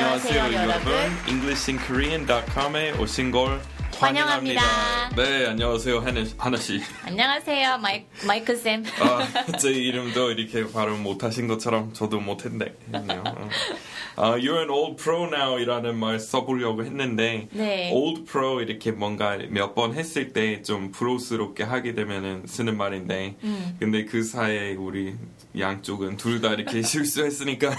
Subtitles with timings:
[0.00, 0.92] 안녕하세요, 여러분.
[1.26, 3.62] EnglishinKorean.com에 오신 걸
[3.98, 4.60] 환영합니다.
[5.16, 6.82] 네, 안녕하세요, 하나, 하나 씨.
[7.06, 8.84] 안녕하세요, 마이, 마이크 쌤.
[9.00, 12.68] 아, 제 이름도 이렇게 발음 못하신 것처럼 저도 못했네요.
[14.16, 17.90] 어, you're an old pro now이라는 말 써보려고 했는데 네.
[17.90, 23.76] old pro 이렇게 뭔가 몇 번 했을 때좀 프로스럽게 하게 되면은 쓰는 말인데 음.
[23.80, 25.14] 근데 그 사이에 우리
[25.58, 27.70] 양쪽은 둘 다 이렇게 실수했으니까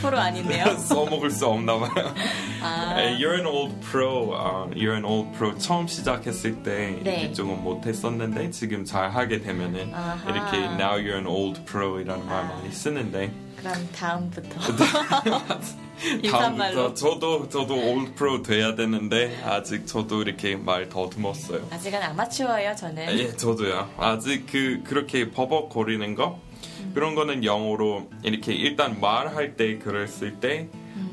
[0.00, 0.64] 프로 아닌데요?
[0.78, 2.14] 써먹을 수 없나 봐요.
[2.62, 4.32] 아, 에, You're an old pro.
[4.34, 5.56] 어, you're an old pro.
[5.58, 7.20] 처음 시작했을 때 네.
[7.20, 10.30] 이렇게 조금 못했었는데 지금 잘 하게 되면은 아하.
[10.30, 12.48] 이렇게 now you're an old pro이라는 말 아.
[12.48, 14.48] 많이 쓰는데 그럼 다음부터.
[16.30, 16.94] 다음부터.
[16.94, 21.66] 저도 저도 old pro 돼야 되는데 아직 저도 이렇게 말 더듬었어요.
[21.70, 23.18] 아직은 아마추어예요, 저는.
[23.18, 23.90] 예, 저도요.
[23.98, 26.40] 아직 그 그렇게 버벅거리는 거
[26.94, 30.68] 그런 거는 영어로 이렇게 일단 말할 때 글을 쓸때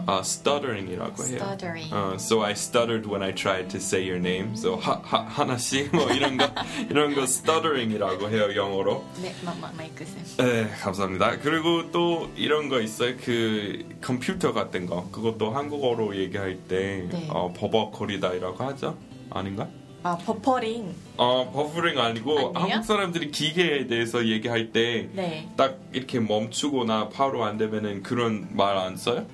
[0.09, 1.35] 아, stuttering이라고 해요.
[1.35, 1.93] Stuttering.
[1.93, 4.53] 어, so I stuttered when I tried to say your name.
[4.53, 6.49] So 하, 하, 하나씩 뭐 이런 거
[6.89, 9.03] 이런 거 stuttering이라고 해요 영어로.
[9.21, 10.45] 네, 마, 마, 마이크 쌤.
[10.45, 11.39] 네, 감사합니다.
[11.39, 13.15] 그리고 또 이런 거 있어요.
[13.17, 15.09] 그 컴퓨터 같은 거.
[15.11, 17.27] 그것도 한국어로 얘기할 때 네.
[17.29, 18.97] 어, 버벅거리다이라고 하죠.
[19.29, 19.67] 아닌가?
[20.03, 20.93] 아, 버퍼링.
[21.17, 22.75] 어, 버퍼링 아니고 아니에요?
[22.75, 25.49] 한국 사람들이 기계에 대해서 얘기할 때 네.
[25.57, 29.25] 딱 이렇게 멈추거나 바로 안 되면은 그런 말 안 써요?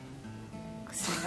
[0.86, 1.18] 글쎄요?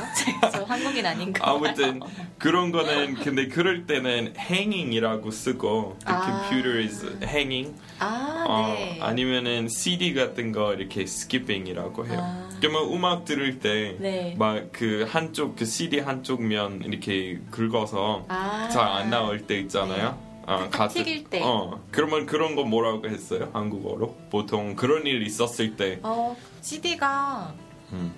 [0.53, 1.51] 저 한국인 아닌가?
[1.51, 2.01] 아무튼
[2.39, 6.25] 그런 거는 근데 그럴 때는 hanging이라고 쓰고 the 아.
[6.48, 8.98] computer is hanging 아, 어, 네.
[9.03, 12.19] 아니면은 CD 같은 거 이렇게 skipping이라고 해요.
[12.20, 12.45] 아.
[12.60, 14.34] 그러면 음악 들을 때 네.
[14.39, 18.68] 막그 한쪽 그 CD 한쪽 면 이렇게 긁어서 아.
[18.70, 20.18] 잘안 나올 때 있잖아요.
[20.46, 21.40] 어, 딱 튀길 때.
[21.42, 23.50] 어, 그러면 그런 거 뭐라고 했어요?
[23.52, 24.14] 한국어로?
[24.30, 27.52] 보통 그런 일 있었을 때 어, CD가
[27.92, 28.14] 음.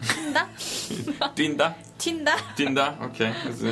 [0.00, 1.34] 튄다?
[1.34, 1.76] 뛴다?
[1.98, 2.54] 튄다?
[2.56, 2.98] 뛴다?
[3.02, 3.32] 오케이.
[3.42, 3.66] 그래서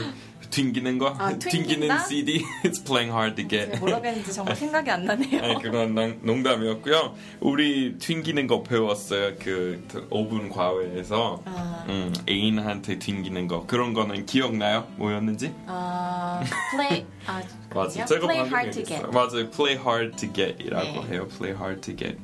[0.51, 1.15] 튕기는 거?
[1.19, 1.99] 아, 튕기는?
[2.07, 2.43] CD?
[2.65, 3.79] It's playing hard to get.
[3.79, 5.43] 뭐라고 했는지 정말 생각이 안 나네요.
[5.43, 7.15] 아니 그건 농- 농담이었고요.
[7.41, 9.35] 우리 튕기는 거 배웠어요.
[9.39, 11.85] 그 5분 과외에서 아.
[11.89, 14.87] 음, 애인한테 튕기는 거 그런 거는 기억나요?
[14.97, 15.55] 뭐였는지?
[15.67, 16.43] 아,
[16.73, 17.43] play, 아,
[17.75, 18.05] 맞아.
[18.05, 19.07] 제가 play hard to get.
[19.13, 19.51] 맞아요.
[19.51, 21.13] Play hard to get이라고 네.
[21.13, 21.29] 해요.
[21.29, 22.19] Play hard to get.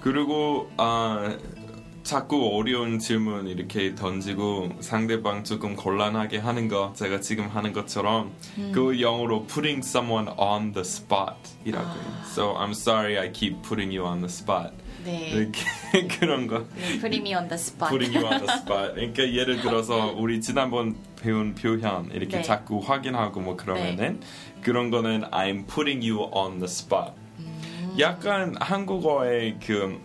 [0.00, 1.34] 그리고 아
[2.04, 8.72] 자꾸 어려운 질문 이렇게 던지고 상대방 조금 곤란하게 하는 거 제가 지금 하는 것처럼 음.
[8.74, 12.04] 그 영어로 putting someone on the spot이라고 해요.
[12.06, 12.24] 아.
[12.26, 14.72] So I'm sorry I keep putting you on the spot.
[15.02, 15.30] 네.
[15.30, 15.62] 이렇게
[16.20, 16.66] 그런 거.
[17.00, 17.88] Putting me on the spot.
[17.88, 18.94] putting you on the spot.
[18.94, 22.42] 그러니까 예를 들어서 우리 지난번 배운 표현 이렇게 네.
[22.42, 24.20] 자꾸 확인하고 뭐 그러면은
[24.60, 27.12] 그런 거는 I'm putting you on the spot.
[27.38, 27.96] 음.
[27.98, 29.98] 약간 한국어의 그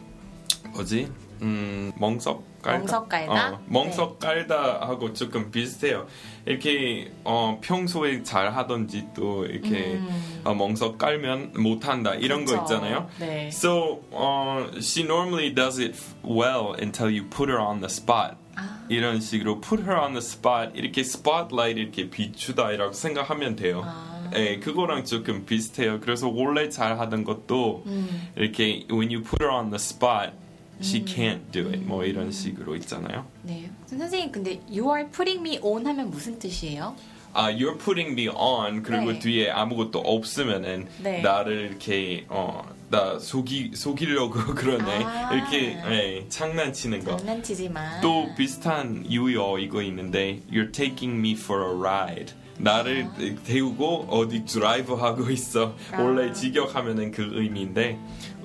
[0.71, 1.09] 뭐지?
[1.41, 2.79] 음, 멍석 깔다.
[2.79, 3.49] 멍석 깔다?
[3.49, 3.55] 네.
[3.55, 6.07] 어, 멍석 깔다 하고 조금 비슷해요.
[6.45, 10.41] 이렇게 어, 평소에 잘 하던지 또 이렇게 음.
[10.43, 12.63] 어, 멍석 깔면 못 한다 이런 거 그쵸.
[12.63, 13.07] 있잖아요.
[13.19, 13.47] 네.
[13.47, 18.35] So uh, she normally does it well until you put her on the spot.
[18.55, 18.83] 아.
[18.89, 23.83] 이런 식으로 put her on the spot 이렇게 spotlight 이렇게 비추다이라고 생각하면 돼요.
[23.85, 24.29] 아.
[24.35, 25.99] 예, 그거랑 조금 비슷해요.
[26.01, 28.27] 그래서 원래 잘 하던 것도 음.
[28.35, 30.33] 이렇게 when you put her on the spot,
[30.81, 31.79] she can't do it.
[31.79, 33.25] 뭐 이런 식으로 있잖아요.
[33.43, 33.69] 네.
[33.87, 36.95] 선생님, 근데 you are putting me on 하면 무슨 뜻이에요?
[37.33, 39.19] 아, you're putting me on 그리고 네.
[39.19, 41.21] 뒤에 아무것도 없으면은 네.
[41.21, 45.03] 나를 이렇게 어, 나 속이 속이려고 그러네.
[45.03, 45.33] 아.
[45.33, 47.17] 이렇게 예, 장난치는 거.
[47.17, 48.01] 장난치지만.
[48.01, 52.33] 또 비슷한 유효 이거 있는데 You're taking me for a ride.
[52.57, 53.07] 나를
[53.45, 55.75] 태우고 어디 드라이브 하고 있어.
[55.91, 56.01] 아.
[56.01, 57.97] 원래 직역하면은 그 의미인데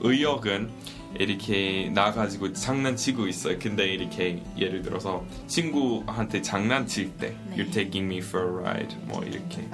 [0.03, 0.71] 의역은
[1.19, 3.59] 이렇게 나 가지고 장난치고 있어요.
[3.59, 7.57] 근데 이렇게 예를 들어서 친구한테 장난칠 때 네.
[7.57, 8.97] You're taking me for a ride.
[9.05, 9.69] 뭐 이렇게.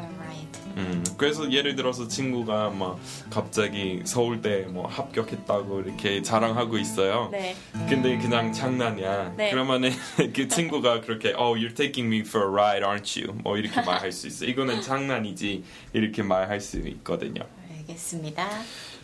[0.77, 2.99] 음, 그래서 예를 들어서 친구가 막
[3.29, 7.29] 갑자기 서울대 뭐 합격했다고 이렇게 자랑하고 있어요.
[7.33, 7.57] 네.
[7.89, 9.35] 근데 그냥 장난이야.
[9.37, 9.51] 네.
[9.51, 9.91] 그러면은
[10.35, 13.37] 그 친구가 그렇게 Oh, you're taking me for a ride, aren't you?
[13.43, 14.45] 뭐 이렇게 말할 수 있어.
[14.45, 17.43] 이거는 장난이지 이렇게 말할 수 있거든요.
[17.79, 18.49] 알겠습니다.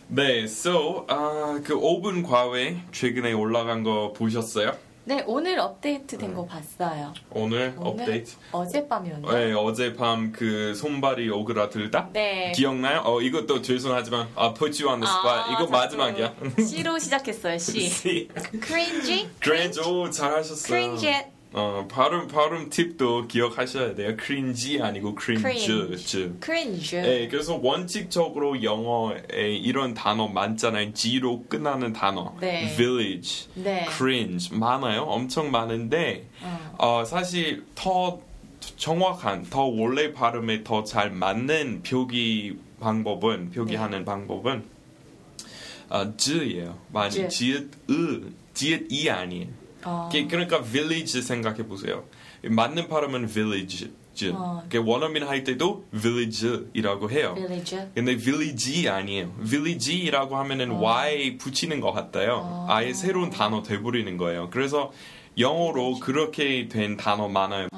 [0.08, 4.72] 네, so 아, 그 5분 과외 최근에 올라간 거 보셨어요?
[5.04, 7.14] 네, 오늘 업데이트 된 거 봤어요.
[7.30, 8.34] 오늘, 오늘 업데이트.
[8.50, 9.32] 어젯밤이었나요?
[9.36, 12.10] 네, 어젯밤 그 손발이 오그라들다.
[12.12, 12.50] 네.
[12.56, 13.02] 기억나요?
[13.04, 16.34] 어 이것도 죄송하지만 아 put you on the spot 아, 이거 마지막이야.
[16.68, 17.56] C로 시작했어요.
[17.58, 17.88] C.
[17.88, 18.28] C.
[18.64, 19.28] cringy?
[19.40, 20.66] 그랜저 오 잘하셨어요.
[20.66, 21.30] cringe.
[21.58, 24.14] 어, 발음 발음 팁도 기억하셔야 돼요.
[24.22, 25.64] cringe 아니고 cringe.
[25.64, 26.32] Cringe.
[26.42, 27.00] cringe.
[27.00, 30.92] 네, 그래서 원칙적으로 영어에 이런 단어 많잖아요.
[30.92, 32.34] G로 끝나는 단어.
[32.42, 32.66] 네.
[32.76, 33.86] village, 네.
[33.88, 35.04] cringe 많아요.
[35.04, 36.74] 엄청 많은데 어.
[37.00, 38.20] 어, 사실 더
[38.76, 44.62] 정확한, 더 원래 발음에 더 잘 맞는 표기 방법은 표기하는 방법은
[45.88, 46.78] 어, z예요.
[46.92, 47.28] 많이 즈.
[47.28, 49.46] 지읒 으, 지읒 이 아니에요.
[49.86, 50.08] 어.
[50.12, 52.04] 그- 그러니까 village 생각해 보세요.
[52.44, 53.90] 맞는 발음은 village.
[54.32, 54.62] 어.
[54.70, 57.34] 그 원어민 할 때도 village이라고 해요.
[57.36, 57.78] village.
[57.94, 59.32] 근데 village 아니에요.
[59.46, 62.40] village이라고 하면은 y 붙이는 것 같아요.
[62.44, 62.66] 어.
[62.68, 64.48] 아예 새로운 단어 돼버리는 거예요.
[64.50, 64.92] 그래서
[65.38, 67.68] 영어로 그렇게 된 단어 많아요.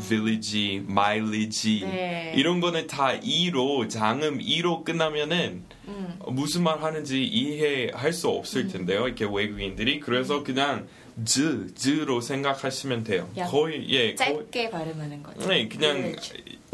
[0.00, 2.32] village, mileage 네.
[2.36, 6.18] 이런 거는 다 e로 장음 e로 끝나면은 음.
[6.28, 9.06] 무슨 말 하는지 이해할 수 없을 텐데요.
[9.08, 10.86] 이렇게 외국인들이 그래서 그냥
[11.24, 13.28] 즈, 즈로 생각하시면 돼요.
[13.36, 15.48] 야, 거의 예, 거의 짧게 발음하는 거죠.
[15.48, 16.14] 네, 그냥.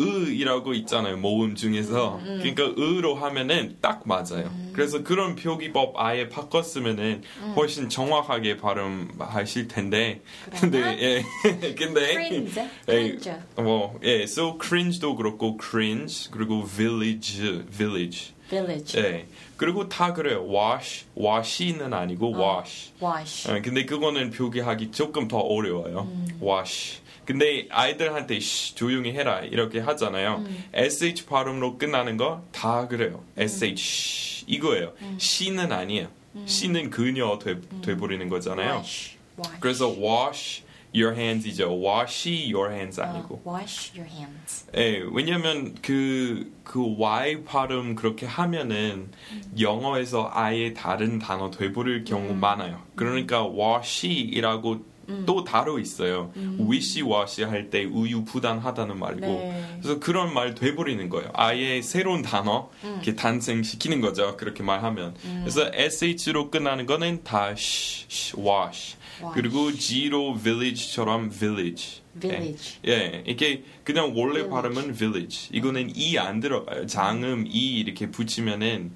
[0.00, 1.16] 으이라고 있잖아요.
[1.18, 2.16] 모음 중에서.
[2.16, 4.52] 음, 그러니까 으로 하면은 딱 맞아요.
[4.72, 7.22] 그래서 그런 표기법 아예 바꿨으면은
[7.54, 10.20] 훨씬 정확하게 발음하실 텐데.
[10.60, 11.24] 근데 예.
[11.78, 12.62] 근데 cringe.
[12.88, 13.32] 예, cringe.
[13.56, 18.34] 뭐, 예, so cringe도 그렇고 cringe 그리고 village, village.
[18.48, 18.98] village.
[19.00, 19.26] 예.
[19.56, 20.44] 그리고 다 그래요.
[20.48, 22.92] wash, wash는 아니고 wash.
[23.02, 23.50] wash.
[23.50, 26.08] 어, 근데 그거는 표기하기 조금 더 어려워요.
[26.42, 27.00] wash.
[27.24, 30.44] 근데 아이들한테 씨, 조용히 해라 이렇게 하잖아요.
[30.74, 33.22] sh 발음으로 끝나는 거 다 그래요.
[33.38, 34.92] sh 이거예요.
[35.18, 36.08] she는 아니에요.
[36.46, 38.74] she는 그녀 돼, 돼버리는 거잖아요.
[38.76, 39.16] wash.
[39.60, 40.63] 그래서 wash
[40.94, 41.70] your hands이죠.
[41.82, 43.42] wash your hands 아니고.
[43.44, 44.66] 어, wash your hands.
[44.76, 49.10] 예, 왜냐면 그, 그 Y 발음 그렇게 하면은
[49.58, 52.80] 영어에서 아예 다른 단어 돼버릴 경우 많아요.
[52.94, 54.94] 그러니까 wash이라고
[55.26, 56.32] 또 따로 있어요.
[56.60, 59.26] wish wash 할때 우유 부단하다는 말이고.
[59.26, 59.78] 네.
[59.82, 61.30] 그래서 그런 말 돼버리는 거예요.
[61.34, 64.36] 아예 새로운 단어 이렇게 탄생시키는 거죠.
[64.36, 65.14] 그렇게 말하면.
[65.40, 68.96] 그래서 sh로 끝나는 거는 다 sh, sh, wash.
[69.34, 72.02] 그리고 G로 village처럼 village.
[72.20, 72.78] village.
[72.86, 74.50] 예, 예, 이게 그냥 원래 Village.
[74.50, 75.48] 발음은 village.
[75.52, 76.86] 이거는 이 안 들어가요.
[76.86, 78.92] 장음 이 이렇게 붙이면은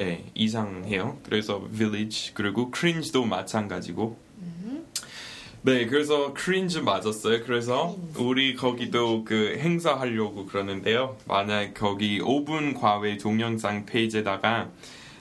[0.00, 1.18] 예, 이상해요.
[1.24, 4.28] 그래서 village 그리고 cringe도 마찬가지고.
[5.62, 7.44] 네, 그래서 cringe 맞았어요.
[7.44, 11.16] 그래서 우리 거기도 그 행사 하려고 그러는데요.
[11.26, 14.70] 만약 거기 5분 과외 동영상 페이지에다가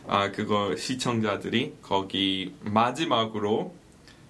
[0.07, 3.73] 아 그거 시청자들이 거기 마지막으로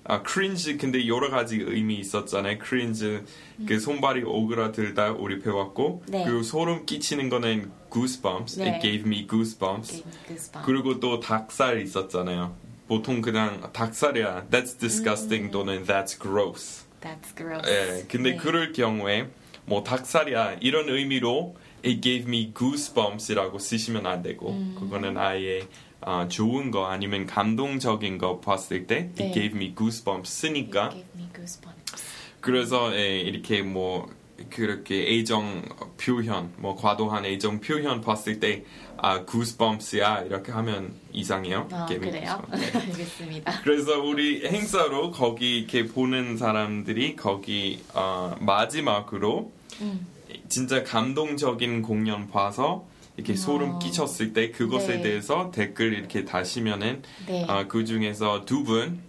[0.08, 2.60] 아 cringe 근데 여러 가지 의미 있었잖아요.
[2.64, 3.24] cringe
[3.68, 6.24] 그 손발이 오그라들다 우리 배웠고 네.
[6.24, 8.60] 그리고 소름 끼치는 거는 goosebumps.
[8.60, 8.70] 네.
[8.70, 9.92] It gave me goosebumps.
[9.92, 10.66] Gave me goosebumps.
[10.66, 12.56] 그리고 또 닭살 있었잖아요.
[12.88, 14.48] 보통 그냥 닭살이야.
[14.50, 16.86] That's disgusting 또는 That's gross.
[17.02, 17.70] That's gross.
[17.70, 18.38] 예, 근데 네.
[18.38, 19.28] 그럴 경우에
[19.66, 21.56] 뭐 닭살이야 이런 의미로
[21.86, 24.76] It gave me goosebumps이라고 쓰시면 안 되고 음.
[24.80, 25.68] 그거는 아예
[26.02, 29.26] 아, 좋은 거 아니면 감동적인 거 봤을 때 네.
[29.26, 32.04] It gave me goosebumps 쓰니까 me goosebumps.
[32.42, 34.10] 그래서 예, 이렇게 뭐
[34.50, 35.64] 그렇게 애정
[36.00, 38.64] 표현, 뭐 과도한 애정 표현 봤을 때
[38.98, 41.68] 아, goosebumps야 이렇게 하면 이상해요.
[41.72, 42.42] 아, 그래요?
[42.52, 42.72] 네.
[42.74, 43.62] 알겠습니다.
[43.62, 50.08] 그래서 우리 행사로 거기 이렇게 보는 사람들이 거기 어, 마지막으로 음.
[50.50, 52.86] 진짜 감동적인 공연 봐서
[53.18, 55.02] 이렇게 소름 끼쳤을 때 그것에 네.
[55.02, 57.46] 대해서 댓글 이렇게 다시면은 네.
[57.48, 59.02] 아, 그 중에서 두 분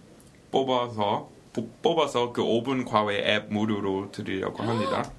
[0.51, 5.11] 뽑아서 보- 뽑아서 그 5분 과외 앱 무료로 드리려고 합니다.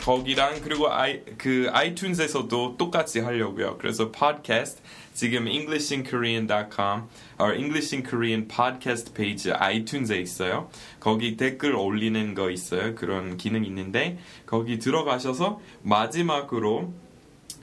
[0.00, 3.76] 거기랑 그리고 아이 그 아이튠즈에서도 똑같이 하려고요.
[3.78, 4.82] 그래서 팟캐스트
[5.14, 7.02] 지금 englishinkorean.com
[7.40, 10.68] or English in Korean podcast 페이지 아이튠즈에 있어요.
[11.00, 12.94] 거기 댓글 올리는 거 있어요.
[12.94, 16.92] 그런 기능 있는데 거기 들어가셔서 마지막으로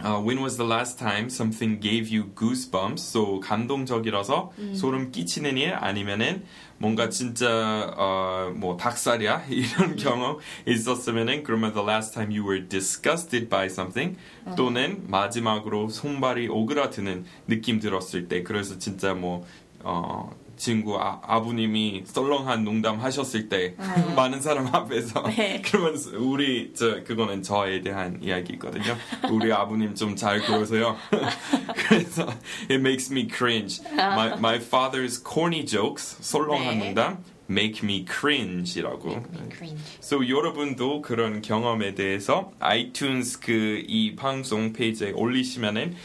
[0.04, 3.00] Uh, when was the last time something gave you goosebumps?
[3.00, 6.44] So 감동적이라서 소름 끼치는 일 아니면은
[6.78, 10.38] 뭔가 진짜 어, 뭐 닭살이야 이런 경험
[10.68, 14.18] 있었으면은 그러면 the last time you were disgusted by something
[14.58, 19.46] 또는 마지막으로 손발이 오그라드는 느낌 들었을 때 그래서 진짜 뭐
[19.84, 23.76] 어, 친구 아, 아버님이 썰렁한 농담 하셨을 때
[24.16, 25.62] 많은 사람 앞에서 네.
[25.66, 28.96] 그러면 우리 저 그거는 저에 대한 이야기거든요.
[29.32, 30.96] 우리 아버님 좀 잘 그러세요.
[31.76, 32.24] 그래서
[32.70, 33.82] it makes me cringe.
[33.94, 36.86] My my father's corny jokes 썰렁한 네.
[36.94, 39.24] 농담 make me cringe이라고.
[39.52, 39.78] cringe.
[40.02, 45.96] So 여러분도 그런 경험에 대해서 아이튠즈 그이 방송 페이지에 올리시면은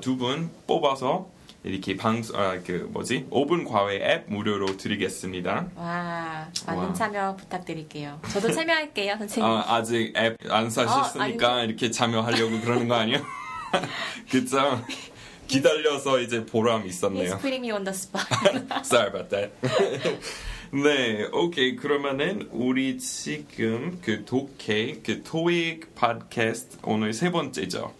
[0.00, 1.28] 두분 뽑아서
[1.66, 5.66] 이렇게 방송 아그 뭐지 5분 과외 앱 무료로 드리겠습니다.
[5.74, 6.92] 와, 많은 와.
[6.94, 8.20] 참여 부탁드릴게요.
[8.30, 9.50] 저도 참여할게요, 선생님.
[9.52, 13.18] 아, 아직 앱 안 사셨으니까 이렇게 참여하려고 그러는 거 아니에요?
[14.30, 14.80] 그쵸?
[15.48, 17.38] 기다려서 이제 보람 He's 있었네요.
[17.38, 18.26] putting me on the spot.
[18.84, 19.52] Sorry about that.
[20.72, 21.76] 네, 오케이.
[21.76, 27.92] 그러면은 우리 지금 그 독해 그 토익 팟캐스트 오늘 세 번째죠.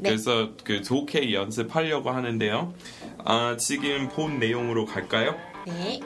[0.00, 0.08] 네.
[0.08, 2.72] 그래서 그 독해 연습하려고 하는데요.
[3.18, 5.36] 아, 지금 본 내용으로 갈까요?
[5.66, 6.00] 네.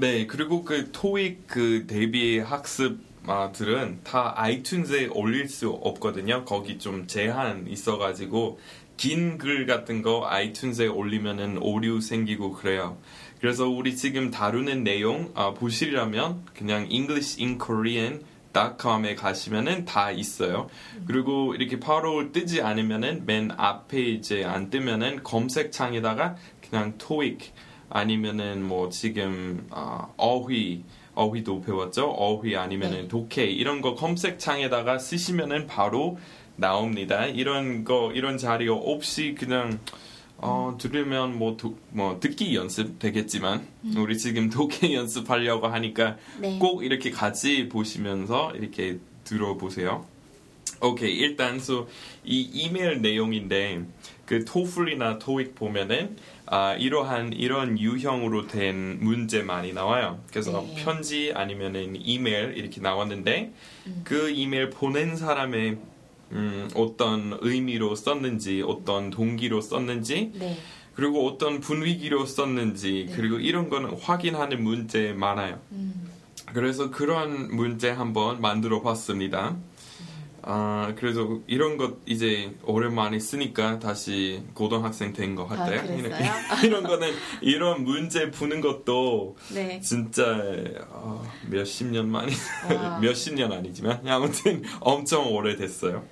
[0.00, 3.07] 네, 그리고 그 토익 그 대비 학습
[3.52, 6.44] 들은 다 아이튠즈에 올릴 수 없거든요.
[6.44, 8.58] 거기 좀 제한 있어가지고
[8.96, 12.98] 긴 글 같은 거 아이튠즈에 올리면은 오류 생기고 그래요.
[13.40, 18.22] 그래서 우리 지금 다루는 내용 아, 보시려면 그냥 English in Korean
[18.80, 20.68] .com에 가시면은 다 있어요.
[21.06, 26.34] 그리고 이렇게 바로 뜨지 않으면은 맨 앞에 이제 안 뜨면은 검색창에다가
[26.68, 27.52] 그냥 토익
[27.88, 30.82] 아니면은 뭐 지금 아, 어휘
[31.22, 32.10] 어휘도 배웠죠.
[32.10, 33.08] 어휘 아니면은 네.
[33.08, 36.18] 독해 이런 거 검색창에다가 쓰시면은 바로
[36.56, 37.26] 나옵니다.
[37.26, 39.78] 이런 거 이런 자료 없이 그냥
[40.40, 46.58] 어, 들으면 뭐, 도- 뭐 듣기 연습 되겠지만 우리 지금 독해 연습하려고 하니까 네.
[46.60, 50.06] 꼭 이렇게 같이 보시면서 이렇게 들어보세요.
[50.80, 51.88] 오케이 일단 so,
[52.24, 53.84] 이 이메일 내용인데
[54.26, 56.16] 그 토플이나 토익 보면은
[56.46, 60.22] 아, 이러한 이런 유형으로 된 문제 많이 나와요.
[60.30, 60.82] 그래서 네.
[60.82, 63.52] 편지 아니면은 이메일 이렇게 나왔는데
[64.04, 65.78] 그 이메일 보낸 사람의
[66.32, 70.58] 음, 어떤 의미로 썼는지 어떤 동기로 썼는지 네.
[70.94, 73.16] 그리고 어떤 분위기로 썼는지 네.
[73.16, 75.60] 그리고 이런 거는 확인하는 문제 많아요.
[75.72, 76.10] 음,
[76.52, 79.56] 그래서 그런 문제 한번 만들어 봤습니다.
[80.50, 85.80] 아, 그래서 이런 것 이제 오랜만에 쓰니까 다시 고등학생 된 것 같아요.
[85.80, 86.32] 아, 그랬어요?
[86.64, 87.12] 이런 거는
[87.42, 89.78] 이런 문제 푸는 것도 네.
[89.80, 90.24] 진짜
[90.88, 92.32] 어, 몇십 년 만이
[92.74, 92.98] 와.
[93.02, 96.02] 몇십 년 아니지만 아무튼 엄청 오래됐어요.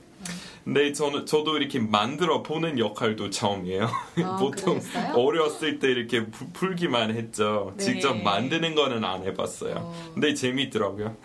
[0.65, 3.89] 근데 저는 저도 이렇게 만들어 보는 역할도 처음이에요.
[4.25, 5.15] 아, 보통 그랬어요?
[5.15, 7.73] 어렸을 때 이렇게 푸- 풀기만 했죠.
[7.79, 7.85] 네.
[7.85, 9.75] 직접 만드는 거는 안 해봤어요.
[9.79, 10.11] 어.
[10.13, 11.17] 근데 재밌더라고요.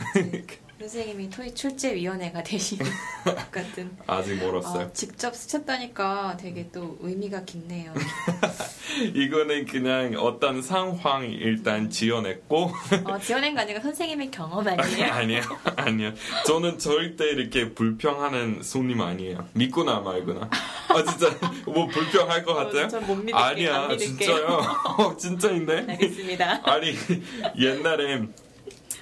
[0.82, 2.86] 선생님이 토익 출제위원회가 되시는
[3.24, 3.92] 것 같은.
[4.08, 4.84] 아직 멀었어요.
[4.88, 7.94] 아, 직접 쓰셨다니까 되게 또 의미가 깊네요.
[9.16, 12.72] 이거는 그냥 어떤 상황 일단 지어냈고
[13.06, 15.12] 어, 지어낸 거 아니고 선생님의 경험 아니에요?
[15.14, 15.42] 아니요
[15.78, 16.14] 아니요
[16.46, 20.50] 저는 절대 이렇게 불평하는 손님 아니에요 믿거나 말거나
[20.90, 21.30] 아 진짜
[21.66, 22.86] 뭐 불평할 것 같아요?
[22.86, 23.38] 어, 전못 믿을게요.
[23.38, 24.18] 아니야 안 믿을게요.
[24.18, 24.48] 진짜요
[24.98, 26.62] 어, 진짜인데 알겠습니다.
[26.70, 26.94] 아니
[27.58, 28.24] 옛날에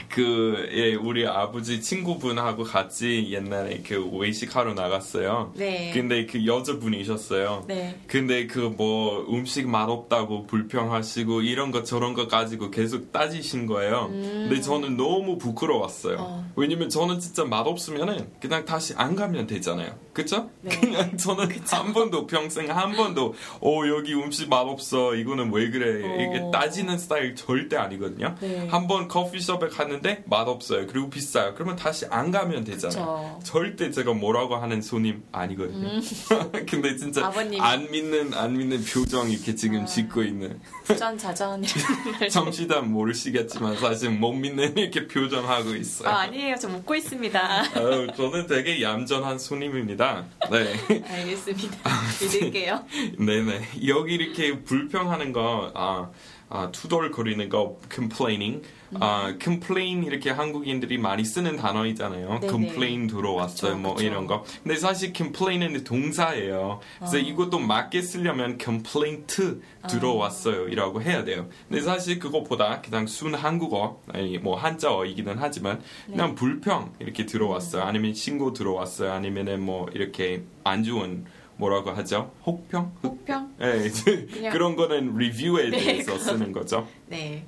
[0.10, 5.54] 그 예, 우리 아버지 친구분하고 같이 옛날에 그 외식하러 나갔어요.
[5.56, 5.92] 네.
[5.94, 7.66] 근데 그 여자분이셨어요.
[7.68, 8.00] 네.
[8.08, 14.08] 근데 그 뭐 음식 맛없다고 불평하시고 이런 거 저런 거 가지고 계속 따지신 거예요.
[14.10, 16.16] 근데 저는 너무 부끄러웠어요.
[16.16, 16.20] 음.
[16.22, 16.52] 어.
[16.56, 19.92] 왜냐면 저는 진짜 맛없으면은 그냥 다시 안 가면 되잖아요.
[20.20, 20.50] 그쵸?
[20.62, 20.78] 네.
[20.80, 26.16] 그냥 저는 한 번도 평생 한 번도 어 여기 음식 맛없어 이거는 왜 그래 어.
[26.22, 28.36] 이게 따지는 스타일 절대 아니거든요.
[28.42, 28.68] 네.
[28.70, 30.88] 한번 커피숍에 갔는데 맛없어요.
[30.88, 31.54] 그리고 비싸요.
[31.56, 33.40] 그러면 다시 안 가면 되잖아요.
[33.40, 33.52] 그쵸.
[33.60, 36.02] 절대 제가 뭐라고 하는 손님 아니거든요.
[36.70, 37.26] 근데 진짜 음.
[37.26, 37.62] 아버님.
[37.62, 39.86] 안 믿는 안 믿는 표정 이렇게 지금 아.
[39.86, 42.30] 짓고 있는 부전 자전 이런 말.
[42.30, 46.10] 잠시다 모르시겠지만 사실 못 믿는 이렇게 표정하고 있어요.
[46.10, 46.56] 아, 아니에요.
[46.60, 47.40] 저 묻고 있습니다.
[47.76, 50.09] 아유, 저는 되게 얌전한 손님입니다.
[50.52, 51.04] 네.
[51.08, 51.90] 알겠습니다.
[52.22, 52.86] 믿을게요.
[53.20, 53.62] 네네.
[53.88, 56.10] 여기 이렇게 불평하는 거, 아,
[56.50, 58.64] 아, 투덜거리는 거, complaining.
[59.00, 62.28] 아, complain 이렇게 한국인들이 많이 쓰는 단어이잖아요.
[62.40, 62.48] 네네.
[62.48, 63.72] complain 들어왔어요.
[63.72, 64.08] 그쵸, 뭐 그쵸.
[64.08, 64.44] 이런 거.
[64.64, 66.80] 근데 사실 complain은 동사예요.
[66.98, 67.20] 그래서 아.
[67.20, 70.68] 이것도 맞게 쓰려면 complaint 들어왔어요.
[70.70, 71.48] 이라고 해야 돼요.
[71.68, 76.36] 근데 사실 그것보다 그냥 순 한국어, 아니 뭐 한자어이기는 하지만 그냥 네.
[76.36, 77.84] 불평 이렇게 들어왔어요.
[77.84, 79.12] 아니면 신고 들어왔어요.
[79.12, 81.26] 아니면은 뭐 이렇게 안 좋은
[81.58, 82.32] 뭐라고 하죠?
[82.46, 82.94] 혹평?
[83.04, 83.56] 혹평?
[83.60, 86.88] 네, 그런 거는 리뷰에 네, 대해서 그건- 쓰는 거죠.
[87.08, 87.46] 네.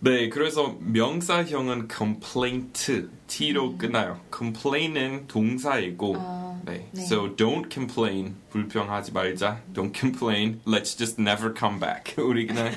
[0.00, 4.20] 네, 그래서 명사형은 complaint, t로 끝나요.
[4.32, 6.20] complain은 동사이고, 음.
[6.20, 6.88] 아, 네.
[6.92, 7.02] 네.
[7.02, 9.60] So don't complain, 불평하지 말자.
[9.74, 12.14] Don't complain, let's just never come back.
[12.16, 12.72] 우리 그냥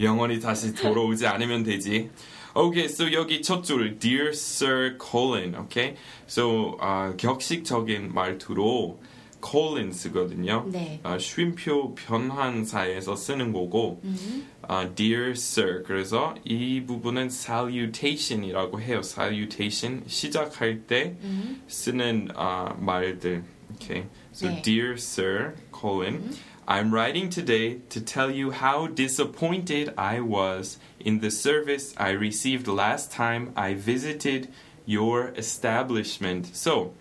[0.00, 2.08] 영원히 다시 돌아오지 않으면 되지.
[2.54, 5.96] Okay, so 여기 첫 줄, dear sir colon, okay?
[6.26, 8.98] So 아, 격식적인 말투로
[9.41, 10.65] colon 쓰거든요.
[10.71, 10.99] 네.
[11.03, 14.47] 아, 쉼표 변환사에서 쓰는 거고 음.
[14.63, 19.01] 아, dear sir 그래서 이 부분은 salutation이라고 해요.
[19.03, 21.61] salutation 시작할 때 음.
[21.67, 23.43] 쓰는 아, 말들.
[23.75, 24.07] Okay.
[24.33, 24.61] So 네.
[24.63, 26.35] dear sir colon
[26.67, 32.67] I'm writing today to tell you how disappointed I was in the service I received
[32.67, 34.49] last time I visited
[34.85, 36.55] your establishment.
[36.55, 36.93] So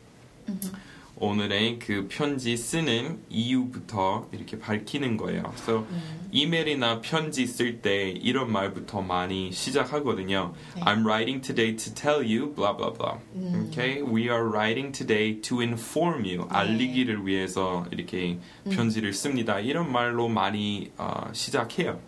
[1.22, 5.54] 오늘의 그 편지 쓰는 이유부터 이렇게 밝히는 거예요.
[5.56, 5.86] So
[6.32, 10.54] 이메일이나 편지 쓸 때 이런 말부터 많이 시작하거든요.
[10.76, 10.82] 네.
[10.82, 13.20] I'm writing today to tell you blah blah blah.
[13.68, 14.02] Okay?
[14.02, 16.48] We are writing today to inform you.
[16.50, 18.40] 알리기를 위해서 이렇게
[18.72, 19.60] 편지를 씁니다.
[19.60, 22.00] 이런 말로 많이 어, 시작해요.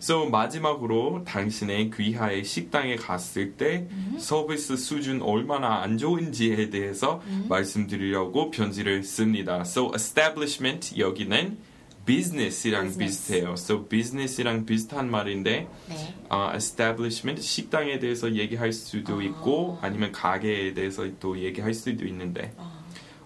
[0.00, 3.86] So 마지막으로 당신의 귀하의 식당에 갔을 때
[4.18, 9.60] 서비스 수준 얼마나 안 좋은지에 대해서 말씀드리려고 편지를 씁니다.
[9.60, 11.58] So establishment 여기는
[12.06, 12.98] business이랑 Business.
[13.32, 13.52] 비슷해요.
[13.52, 16.14] So business이랑 비슷한 말인데 네.
[16.30, 22.52] 어, establishment 식당에 대해서 얘기할 수도 있고 아니면 가게에 대해서 또 얘기할 수도 있는데.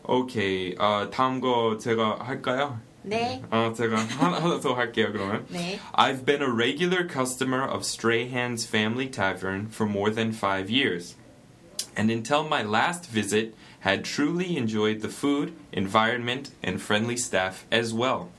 [0.06, 0.74] 오케이.
[0.78, 2.80] 어, 다음 거 제가 할까요?
[3.03, 3.41] 네.
[3.49, 5.11] 어, 제가 하나, 하나 더 할게요.
[5.11, 5.45] 그러면.
[5.49, 5.79] 네.
[5.95, 11.15] I've been a regular customer of Strahan's Family Tavern for more than five years,
[11.95, 17.93] and until my last visit, had truly enjoyed the food, environment, and friendly staff as
[17.93, 18.29] well.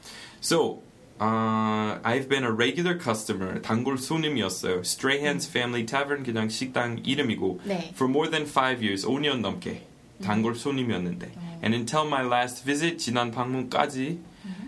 [0.40, 0.82] So,
[1.20, 4.85] uh, I've been a regular customer, 단골 손님이었어요.
[4.85, 7.92] Strahan's Family Tavern 그냥 식당 이름이고, 네.
[7.94, 9.80] for more than five years, 5년 넘게
[10.23, 11.30] 단골 손님이었는데,
[11.62, 14.18] and until my last visit, 지난 방문까지,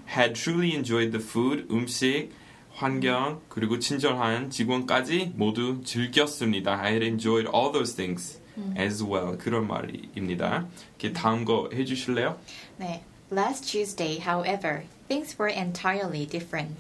[0.07, 2.29] had truly enjoyed the food, 음식,
[2.73, 6.79] 환경, 그리고 친절한 직원까지 모두 즐겼습니다.
[6.79, 8.39] I had enjoyed all those things
[8.77, 9.37] as well.
[9.37, 10.67] 그런 말입니다.
[10.99, 12.37] 이렇게 다음 거 해주실래요?
[12.77, 13.03] 네.
[13.31, 16.75] Last Tuesday, however, things were entirely different.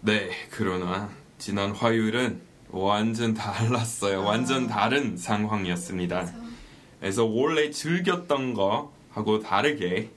[0.00, 4.22] 네, 그러나 지난 화요일은 완전 달랐어요.
[4.22, 6.32] 완전 다른 상황이었습니다.
[7.00, 10.10] 그래서 원래 즐겼던 거하고 다르게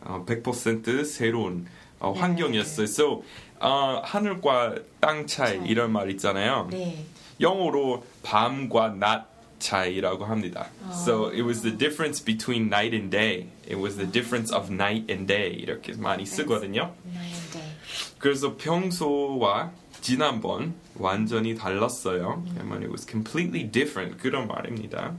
[0.00, 1.66] 어, 100% 새로운
[2.02, 2.84] 어, 환경이었어요.
[2.84, 3.22] So,
[3.60, 5.68] 어, 하늘과 땅 차이 차이.
[5.68, 6.68] 이런 말 있잖아요.
[6.70, 7.04] 네.
[7.40, 10.68] 영어로 밤과 낮 차이라고 합니다.
[10.90, 13.46] So it was the difference between night and day.
[13.64, 16.92] It was the difference of night and day 이렇게 많이 쓰거든요.
[17.06, 17.70] Night and day.
[18.18, 22.44] 그래서 평소와 지난번 완전히 달랐어요.
[22.58, 25.14] I mean, it was completely different 그런 말입니다.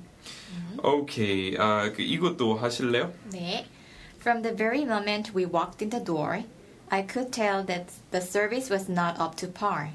[0.83, 3.13] 오케이, 아, 그 이것도 하실래요?
[3.31, 3.65] 네.
[4.19, 6.43] From the very moment we walked in the door,
[6.93, 9.89] I could tell that the service was not up to par.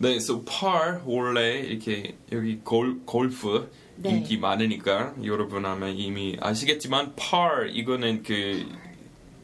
[0.00, 4.10] 네, so par 원래 이렇게 여기 골, 골프 네.
[4.10, 8.64] 인기 많으니까 여러분 아마 이미 아시겠지만 par 이거는 그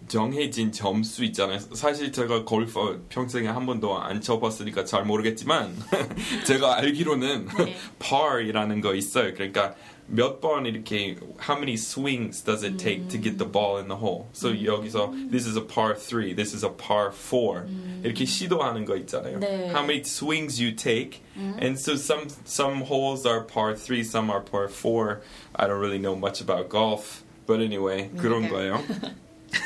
[0.08, 1.58] 정해진 점수 있잖아요.
[1.74, 5.76] 사실 제가 골프 평생에 한 번도 안 쳐봤으니까 잘 모르겠지만
[6.46, 7.76] 제가 알기로는 네.
[7.98, 9.34] par이라는 거 있어요.
[9.34, 9.74] 그러니까
[10.11, 11.15] 몇 번 이렇게
[11.47, 14.27] how many swings does it take to get the ball in the hole?
[14.33, 17.67] So 여기서 this is a par 3, this is a par 4
[18.03, 19.39] 이렇게 시도하는 거 있잖아요.
[19.39, 19.69] 네.
[19.71, 24.41] How many swings you take, and so some some holes are par 3, some are
[24.41, 25.21] par 4.
[25.55, 28.73] I don't really know much about golf, but anyway 그런 neither.
[28.73, 28.81] 거예요.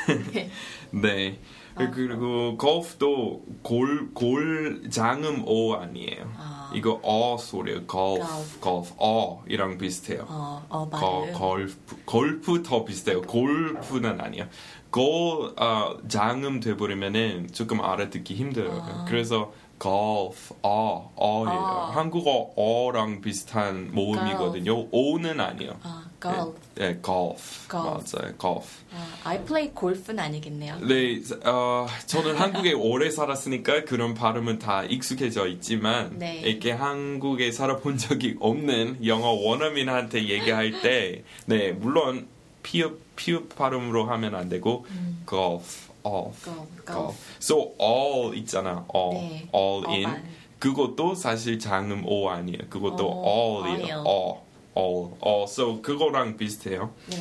[0.92, 1.38] 네.
[1.87, 6.31] 그리고 골프도 골, 골 장음 오 아니에요.
[6.37, 6.71] 아.
[6.75, 7.85] 이거 어 소리예요.
[7.87, 10.25] 골프, 골프, 어이랑 비슷해요.
[10.27, 11.25] 어, 어 거.
[11.37, 13.21] 골프, 골프 더 비슷해요.
[13.21, 14.47] 골프는 아니야.
[14.91, 19.05] 골 어, 장음 돼버리면은 조금 알아듣기 힘들어요.
[19.07, 21.59] 그래서 골프, 어, 어예요.
[21.59, 21.91] 어.
[21.93, 24.87] 한국어 어랑 비슷한 모음이거든요.
[24.91, 25.73] 오는 아니에요.
[25.83, 26.55] 아, golf.
[26.75, 27.41] 네, 골프.
[27.69, 28.17] golf.
[28.17, 28.33] 맞아요.
[28.37, 28.67] 골프.
[28.93, 30.79] 아, I play 골프는 아니겠네요.
[30.79, 36.39] 네, 어, 저는 한국에 오래 살았으니까 그런 발음은 다 익숙해져 있지만 네.
[36.39, 42.27] 이렇게 한국에 살아본 적이 없는 영어 원어민한테 얘기할 때, 네, 물론
[42.63, 44.85] 피읍 피읍 발음으로 하면 안 되고
[45.27, 47.17] golf, off, golf, golf.
[47.41, 50.05] So all 있잖아, all, 네, all in.
[50.05, 50.39] all만.
[50.59, 52.59] 그것도 사실 장음 o 아니에요.
[52.69, 54.03] 그것도 어, all이에요.
[54.05, 54.48] all.
[54.77, 55.43] All, all.
[55.47, 56.93] So 그거랑 비슷해요.
[57.09, 57.17] 네.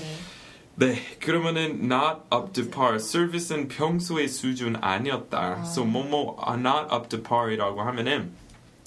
[0.77, 3.01] 네, 그러면은 not up to par.
[3.01, 5.65] 서비스는 평소의 수준 아니었다.
[5.65, 8.33] So 뭐뭐 아, not up to par이라고 하면은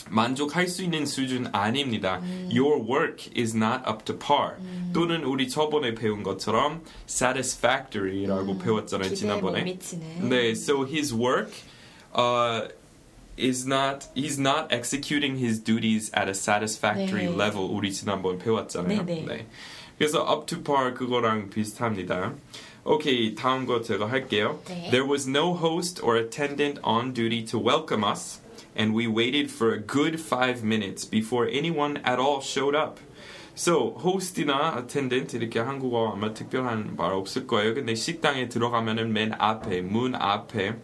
[0.10, 2.22] 만족할 수 있는 수준 아닙니다.
[2.50, 4.56] Your work is not up to par.
[4.94, 9.78] 또는 우리 저번에 배운 것처럼 satisfactory라고 배웠잖아요 기대에 못 지난번에.
[10.30, 11.52] 네, so his work
[12.18, 12.68] uh,
[13.41, 17.37] is not he's not executing his duties at a satisfactory 네.
[17.37, 17.69] level.
[17.69, 19.05] 우리 지난번 배웠잖아요.
[19.05, 19.47] 네, 네.
[19.99, 22.35] 그래서 up to par 그거랑 비슷합니다.
[22.85, 24.61] 오케이, 다음 거 제가 할게요.
[24.67, 24.91] 네.
[24.91, 28.41] There was no host or attendant on duty to welcome us,
[28.77, 33.01] and we waited for a good five minutes before anyone at all showed up.
[33.57, 37.75] So, host이나 attendant 이렇게 한국어 아마 특별한 말 없을 거예요.
[37.75, 40.77] 근데 식당에 들어가면은 맨 앞에 문 앞에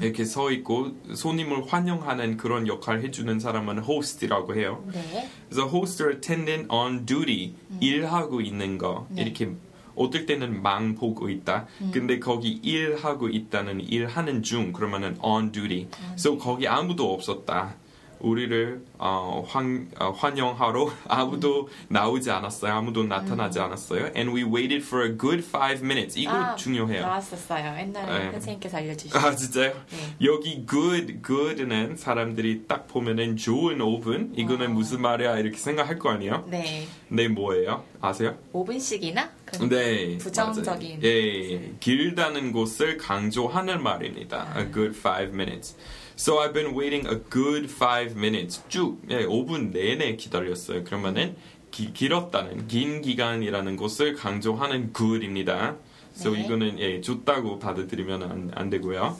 [0.00, 4.84] 이렇게 서 있고 손님을 환영하는 그런 역할 해주는 사람은 host이라고 해요.
[4.92, 5.28] 네.
[5.48, 9.22] 그래서 host or attendant on duty 일하고 있는 거 네.
[9.22, 9.50] 이렇게
[9.94, 11.66] 어떨 때는 망 보고 있다.
[11.92, 15.88] 근데 거기 일하고 있다는 일하는 중 그러면은 on duty.
[16.14, 17.74] so 거기 아무도 없었다.
[18.20, 22.72] 우리를 어, 환, 어, 환영하러 아무도 나오지 않았어요.
[22.72, 24.10] 아무도 나타나지 않았어요.
[24.16, 26.18] And we waited for a good five minutes.
[26.18, 27.02] 이거 아, 중요해요.
[27.02, 27.78] 나왔었어요.
[27.78, 28.32] 옛날에 네.
[28.32, 29.16] 선생님께서 알려주신.
[29.16, 29.72] 아 진짜요?
[29.90, 30.14] 네.
[30.24, 34.70] 여기 good, good는 사람들이 딱 보면은 좋은 5분 이거는 아.
[34.70, 36.44] 무슨 말이야 이렇게 생각할 거 아니에요?
[36.48, 36.86] 네.
[37.08, 37.84] 네 뭐예요?
[38.00, 38.36] 아세요?
[38.52, 39.28] 5분씩이나?
[39.46, 41.04] 그네 부정적인 맞아요.
[41.04, 44.52] 예, 길다는 곳을 강조하는 말입니다.
[44.56, 45.76] A good five minutes.
[46.18, 50.82] So I've been waiting a good five minutes 쭉 예, 5분 내내 기다렸어요.
[50.82, 51.36] 그러면은
[51.70, 55.76] 기- 길었다는 긴 기간이라는 것을 강조하는 good입니다.
[56.16, 56.42] So 네.
[56.44, 59.16] 이거는 예, 좋다고 받아들이면 안, 안 되고요.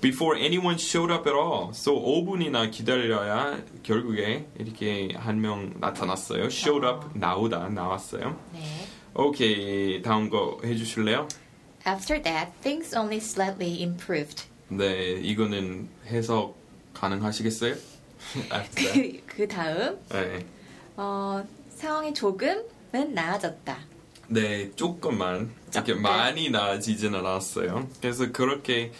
[0.00, 1.70] Before anyone showed up at all.
[1.74, 6.44] So 5분이나 기다려야 결국에 이렇게 한 명 나타났어요.
[6.46, 8.38] Showed up 나오다 나왔어요.
[8.54, 8.60] 네.
[9.14, 11.28] 오케이 다음 거 해주실래요?
[11.86, 14.44] After that, things only slightly improved.
[14.76, 16.56] 네 이거는 해석
[16.94, 17.74] 가능하시겠어요?
[18.74, 20.46] 그, 그 다음, 네.
[20.96, 23.76] 어, 상황이 조금은 나아졌다.
[24.28, 25.94] 네 조금만 이렇게.
[25.94, 27.88] 많이 나아지지는 않았어요.
[28.00, 28.92] 그래서 그렇게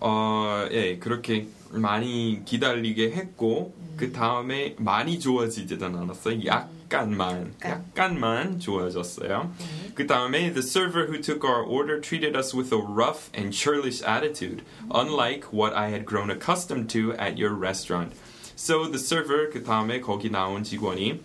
[0.00, 6.44] 어, 예 그렇게 많이 기다리게 했고 그 다음에 많이 좋아지지는 않았어요.
[6.46, 7.83] 약 간만 약간.
[7.95, 9.51] 약간만 좋아졌어요.
[9.95, 14.01] 그 다음에 the server who took our order treated us with a rough and churlish
[14.03, 18.13] attitude, unlike what I had grown accustomed to at your restaurant.
[18.55, 21.19] So the server 그 다음에 거기 나온 직원이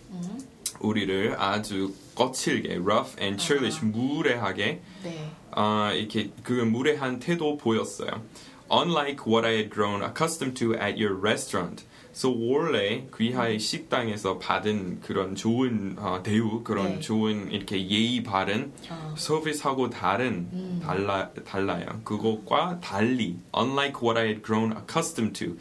[0.81, 5.31] 우리를 아주 거칠게 rough and churlish 무례하게 네.
[5.53, 8.23] 아, 이렇게 그 무례한 태도 보였어요.
[8.71, 11.85] Unlike what I had grown accustomed to at your restaurant.
[12.18, 17.00] So 원래 귀하의 식당에서 받은 그런 좋은 어, 대우, 그런 네.
[17.00, 19.14] 좋은 이렇게 예의 바른 어.
[19.16, 21.86] 서비스하고 다른 달라 달라요.
[22.04, 25.56] 그것과 달리 unlike what I had grown accustomed to.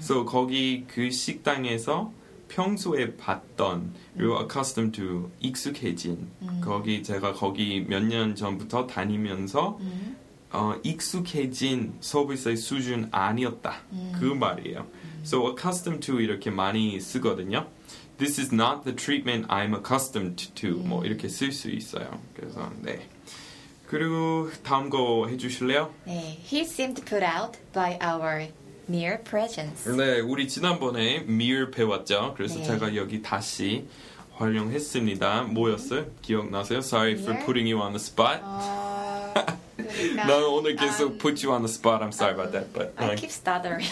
[0.00, 2.12] So 거기 그 식당에서
[2.48, 6.28] 평소에 봤던 그리고 accustomed to 익숙해진
[6.60, 9.78] 거기 제가 거기 몇 년 전부터 다니면서
[10.50, 13.76] 어, 익숙해진 서비스의 수준 아니었다
[14.20, 14.86] 그 말이에요.
[15.24, 17.66] So accustomed to 이렇게 많이 쓰거든요.
[18.18, 20.76] This is not the treatment I'm accustomed to.
[20.84, 22.20] 뭐 이렇게 쓸 수 있어요.
[22.34, 23.08] 그래서 네.
[23.86, 25.92] 그리고 다음 거 해주실래요?
[26.06, 26.38] 네.
[26.44, 28.48] He seemed put out by our
[28.88, 29.90] mere presence.
[29.96, 32.34] 네, 우리 지난번에 mirror 배웠죠.
[32.36, 32.64] 그래서 네.
[32.64, 33.86] 제가 여기 다시
[34.36, 35.42] 활용했습니다.
[35.50, 36.06] 뭐였어요?
[36.22, 36.78] 기억나세요?
[36.80, 38.40] Sorry for putting you on the spot.
[38.42, 39.32] 어,
[39.76, 42.00] 그러니까, 난 오늘 계속 음, put you on the spot.
[42.02, 43.86] I'm sorry about that, but I 어, keep stuttering.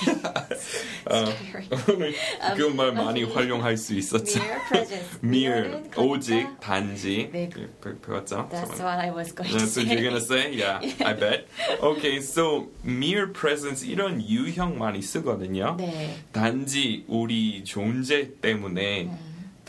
[1.07, 1.69] 어, Sorry.
[1.89, 2.15] 오늘
[2.57, 4.41] 그말 많이 활용할 수 있었죠.
[4.41, 5.19] Mere presence.
[5.23, 7.49] mere 그러니까 오직 단지 네.
[7.49, 8.49] 배- 배웠죠.
[8.51, 9.87] That's what I was going to That's what say.
[9.87, 10.53] you're gonna say?
[10.55, 11.47] Yeah, I bet.
[11.83, 15.77] Okay, so mere presence 이런 유형 많이 쓰거든요.
[15.79, 16.17] 네.
[16.33, 19.11] 단지 우리 존재 때문에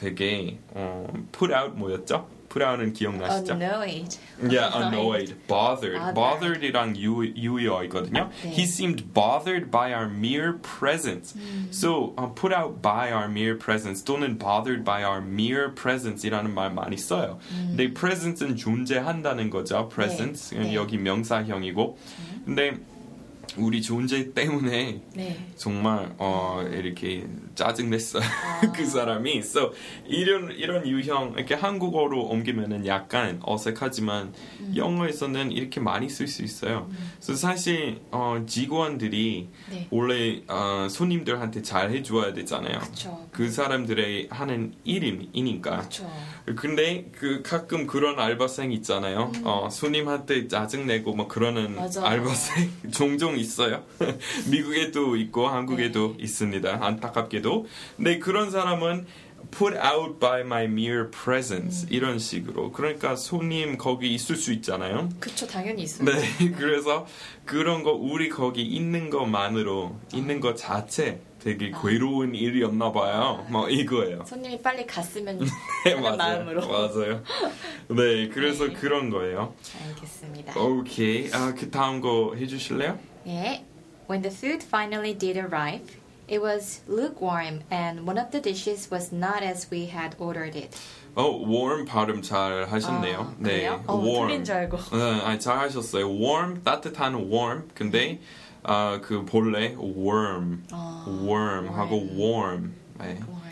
[0.01, 2.27] 되게 어, put out 뭐였죠?
[2.49, 3.53] put out은 기억나시죠?
[3.53, 4.17] Annoyed.
[4.41, 5.95] Yeah, annoyed, bothered.
[5.95, 6.15] Bothered.
[6.15, 8.29] bothered이랑 유, 유의어이거든요.
[8.43, 8.49] 네.
[8.49, 11.33] He seemed bothered by our mere presence.
[11.69, 16.73] So, uh, put out by our mere presence 또는 bothered by our mere presence이라는 말
[16.73, 17.39] 많이 써요.
[17.49, 19.87] 근데 presence는 존재한다는 거죠.
[19.87, 20.73] presence 네.
[20.73, 21.97] 여기 명사형이고.
[22.45, 22.75] 근데
[23.57, 25.37] 우리 존재 때문에 네.
[25.55, 28.23] 정말 어 이렇게 짜증 냈어요
[28.75, 29.73] 그 사람이 so
[30.07, 34.33] 이런 이런 유형 이렇게 한국어로 옮기면은 약간 어색하지만
[34.75, 36.89] 영어에서는 이렇게 많이 쓸 수 있어요.
[37.15, 39.87] 그래서 사실 어 직원들이 네.
[39.91, 42.79] 원래 어 손님들한테 잘 해줘야 되잖아요.
[42.79, 43.27] 그쵸.
[43.31, 45.77] 그 사람들의 하는 일이니까.
[45.77, 46.09] 그렇죠.
[46.55, 49.31] 근데 그 가끔 그런 알바생 있잖아요.
[49.43, 52.05] 어, 손님한테 짜증 내고 뭐 그러는 맞아.
[52.05, 53.83] 알바생 종종 있어요.
[54.49, 56.23] 미국에도 있고 한국에도 네.
[56.23, 56.79] 있습니다.
[56.81, 57.50] 안타깝게도.
[57.97, 59.05] 근데 그런 사람은
[59.49, 62.71] put out by my mere presence 이런 식으로.
[62.71, 65.09] 그러니까 손님 거기 있을 수 있잖아요.
[65.19, 66.05] 그쵸, 당연히 있어요.
[66.09, 67.05] 네, 그래서
[67.45, 73.45] 그런 거 우리 거기 있는 것만으로 있는 것 자체 되게 괴로운 일이었나 봐요.
[73.49, 74.23] 뭐 이거예요.
[74.27, 75.39] 손님이 빨리 갔으면
[75.85, 76.67] 네, 하는 마음으로.
[76.67, 77.23] 맞아요.
[77.87, 78.73] 네, 그래서 네.
[78.73, 79.55] 그런 거예요.
[79.87, 80.59] 알겠습니다.
[80.61, 81.31] 오케이.
[81.33, 82.99] 아, 그 다음 거 해주실래요?
[83.27, 83.65] 예.
[84.07, 85.83] When the food finally did arrive,
[86.30, 90.76] it was lukewarm and one of the dishes was not as we had ordered it.
[91.14, 93.20] 어, warm 발음 잘 하셨네요.
[93.20, 93.82] 아, 네, 그래요?
[93.86, 94.28] 어, warm.
[94.28, 94.76] 틀린 줄 알고.
[94.92, 96.08] 네, 아니, 잘 하셨어요.
[96.08, 97.68] warm, 따뜻한 warm.
[97.74, 98.20] 근데
[98.62, 102.74] 아, 그 본래 worm, 아, worm 하고 warm.
[102.98, 103.16] 네.
[103.26, 103.46] warm.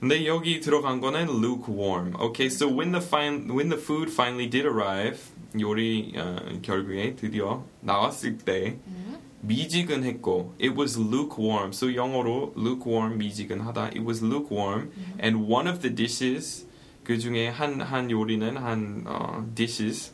[0.00, 2.14] 근데 여기 들어간 거는 lukewarm.
[2.16, 5.20] Okay, so when the fin when the food finally did arrive,
[5.58, 8.78] 요리 어, 결국에 드디어 나왔을 때
[9.44, 11.70] 미지근했고 it was lukewarm.
[11.72, 13.86] So 영어로 lukewarm 미지근하다.
[13.94, 14.90] It was lukewarm,
[15.22, 16.66] and one of the dishes
[17.04, 20.12] 그 중에 한 한 요리는 한 어, dishes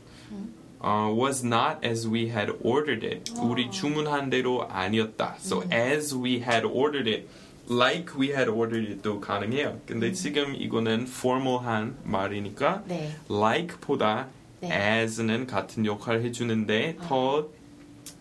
[0.83, 3.33] uh, was not as we had ordered it.
[3.43, 5.37] 우리 주문한 대로 아니었다.
[5.41, 7.27] So as we had ordered it,
[7.69, 9.81] like we had ordered it도 가능해요.
[9.87, 13.11] 근데 지금 이거는 formal한 말이니까 네.
[13.29, 14.29] like보다
[14.61, 14.71] 네.
[14.73, 17.49] as는 같은 역할 해주는데 더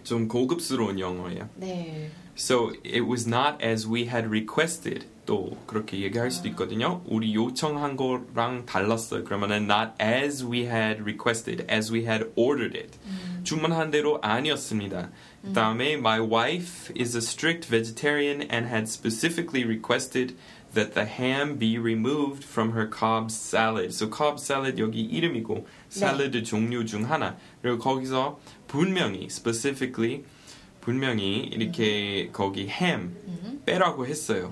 [0.04, 1.50] 좀 고급스러운 영어예요.
[1.56, 2.10] 네.
[2.38, 5.08] So it was not as we had requested.
[5.26, 7.02] 또 그렇게 얘기할 수도 있거든요.
[7.06, 9.24] 우리 요청한 거랑 달랐어요.
[9.24, 12.98] 그러면은 not as we had requested, as we had ordered it.
[13.44, 15.10] 주문한 대로 아니었습니다.
[15.44, 20.36] 그다음에 my wife is a strict vegetarian and had specifically requested
[20.74, 23.94] that the ham be removed from her Cobb salad.
[23.94, 27.37] So Cobb salad 여기 이름이고 샐러드 종류 중 하나.
[27.61, 30.25] 그리고 거기서 분명히 specifically
[30.81, 33.15] 분명히 이렇게 거기 햄
[33.67, 34.51] 빼라고 했어요.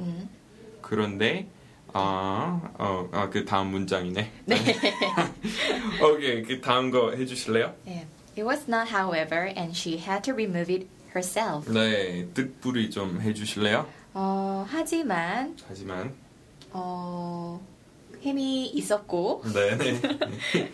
[0.82, 1.48] 그런데
[1.94, 4.32] 아, 어, 아, 그 다음 문장이네.
[4.44, 4.56] 네.
[6.04, 7.74] 오케이, 그 다음 거 해주실래요?
[7.86, 8.06] 네.
[8.36, 11.72] It was not, however, and she had to remove it herself.
[11.72, 13.86] 네, 뜻풀이 좀 해주실래요?
[14.14, 16.14] 어, 하지만 하지만
[16.72, 17.60] 어,
[18.24, 20.00] 햄이 있었고 네, 네.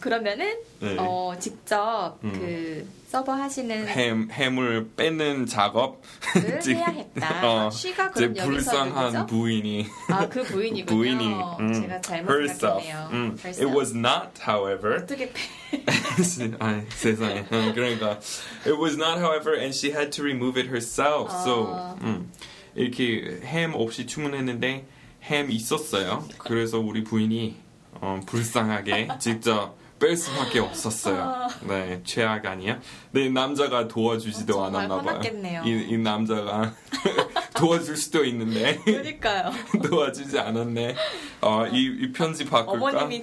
[0.00, 0.96] 그러면은 네.
[0.98, 2.32] 어, 직접 음.
[2.32, 6.02] 그 서버 하시는 햄 햄을 빼는 작업
[6.36, 7.66] 을 지금- 해야 했다.
[7.66, 9.26] 어, 쉬가 제 그럼 여기서 불쌍한 누구죠?
[9.26, 10.86] 부인이 아, 그 부인이군요.
[10.86, 11.24] 부인이
[11.60, 12.46] 음, 제가 잘못.
[12.48, 13.08] 생각했네요.
[13.12, 13.66] 음, herself.
[13.66, 15.02] It was not, however.
[15.02, 15.40] 어떻게 빼?
[16.60, 17.44] 아이, 세상에.
[17.50, 18.20] 음, 그러니까
[18.66, 21.32] it was not, however, and she had to remove it herself.
[21.42, 21.96] So 아.
[22.02, 22.30] 음,
[22.74, 24.84] 이렇게 햄 없이 주문했는데
[25.22, 26.26] 햄 있었어요.
[26.38, 27.56] 그래서 우리 부인이
[28.00, 31.48] 어, 불쌍하게 직접 뺄 수밖에 없었어요.
[31.62, 32.80] 네, 최악 아니야?
[33.10, 35.20] 네, 남자가 도와주지도 어, 않았나 봐요.
[35.64, 36.72] 이, 이 남자가
[37.54, 39.50] 도와줄 수도 있는데 그러니까요.
[39.82, 40.94] 도와주지 않았네.
[41.40, 42.88] 어, 이, 이 편지 바꿀까?
[42.88, 43.22] 어머님이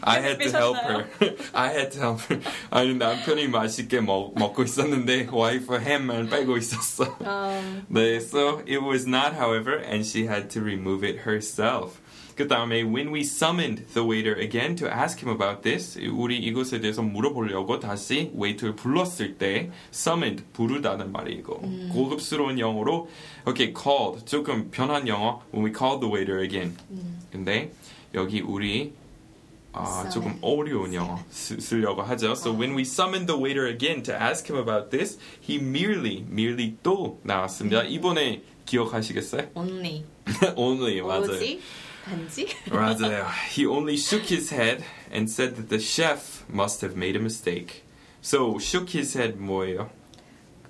[0.00, 1.06] I had to help her.
[1.52, 2.42] I had to help her.
[2.70, 7.04] 아니 남편이 맛있게 먹, 먹고 있었는데 와이프 햄만 빼고 있었어.
[7.20, 12.00] 음, 네, so it was not, however, and she had to remove it herself.
[12.36, 16.80] 그 다음에 when we summoned the waiter again to ask him about this, 우리 이것에
[16.80, 21.54] 대해서 물어보려고 다시 웨이터를 불렀을 때 summoned 부르다는 말이 이거
[21.92, 23.08] 고급스러운 영어로
[23.46, 26.76] okay called 조금 변한 영어 when we called the waiter again.
[27.32, 27.72] 근데
[28.14, 28.92] 여기 우리
[29.72, 30.08] 아.
[30.10, 32.32] 조금 어려운 영어 쓰, 쓰려고 하죠.
[32.32, 36.76] So when we summoned the waiter again to ask him about this, he merely, merely
[36.82, 37.84] 또 나왔습니다.
[37.84, 39.48] 이번에 기억하시겠어요?
[39.54, 40.04] only
[40.56, 41.22] only 맞아요.
[41.22, 41.60] 오지
[42.06, 43.26] 단지 맞아요.
[43.50, 47.82] He only shook his head and said that the chef must have made a mistake.
[48.22, 49.90] So shook his head 뭐예요?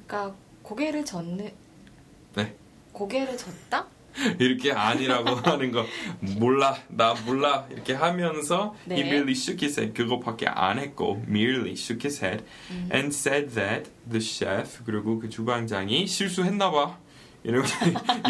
[0.07, 1.51] 그러니까 고개를 젓는
[2.37, 2.55] 네.
[2.93, 3.87] 고개를 젓다?
[4.39, 5.85] 이렇게 아니라고 하는 거
[6.39, 9.09] 몰라 나 몰라 이렇게 하면서 he 네.
[9.09, 12.43] merely shook his head 그거밖에 안 했고 merely shook his head
[12.91, 16.99] and said that the chef 그리고 그 주방장이 실수했나 봐
[17.45, 17.69] 이렇게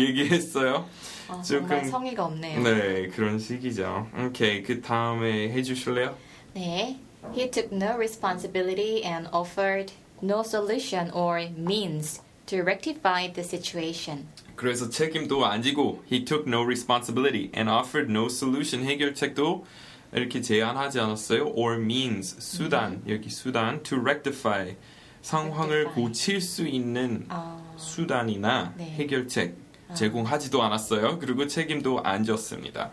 [0.00, 0.88] 얘기했어요.
[1.28, 2.62] 아, 조금- 성의가 없네요.
[2.62, 4.08] 네 그런 식이죠.
[4.18, 6.16] 오케이 그 다음에 해주실래요?
[6.54, 6.98] 네.
[7.36, 14.28] He took no responsibility and offered no solution or means to rectify the situation.
[14.54, 19.66] 그래서 책임도 안 지고 he took no responsibility and offered no solution 해결책도
[20.14, 21.48] 이렇게 제안하지 않았어요.
[21.56, 24.76] or means 수단 여기 수단 to rectify
[25.22, 25.86] 상황을.
[25.86, 28.84] 고칠 수 있는 아, 수단이나 네.
[28.84, 29.65] 해결책
[29.96, 31.18] 제공하지도 않았어요.
[31.18, 32.90] 그리고 책임도 안 졌습니다.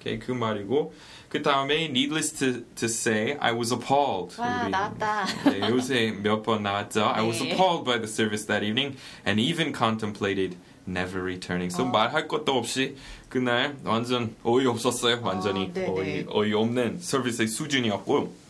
[0.00, 0.94] 오케이 그 말이고
[1.28, 4.40] 그 다음에 needless to, to say I was appalled.
[4.40, 5.26] 와 우리 나왔다.
[5.50, 7.04] 네, 요새 몇 번 나왔죠.
[7.06, 7.50] I was 네.
[7.50, 11.74] appalled by the service that evening and even contemplated never returning.
[11.74, 11.88] So 어.
[11.90, 12.96] 말할 것도 없이
[13.28, 15.20] 그날 완전 어이 없었어요.
[15.22, 15.94] 완전히 어.
[15.98, 18.43] 어이 어이 없는 서비스의 수준이었고.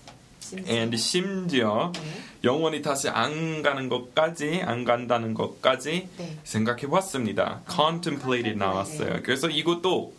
[0.69, 2.01] And 심지어 네.
[2.45, 6.39] 영원히 다시 안 가는 것까지 안 간다는 것까지 네.
[6.45, 7.63] 생각해 봤습니다.
[7.71, 9.21] contemplated 나왔어요.
[9.23, 10.15] 그래서 이것도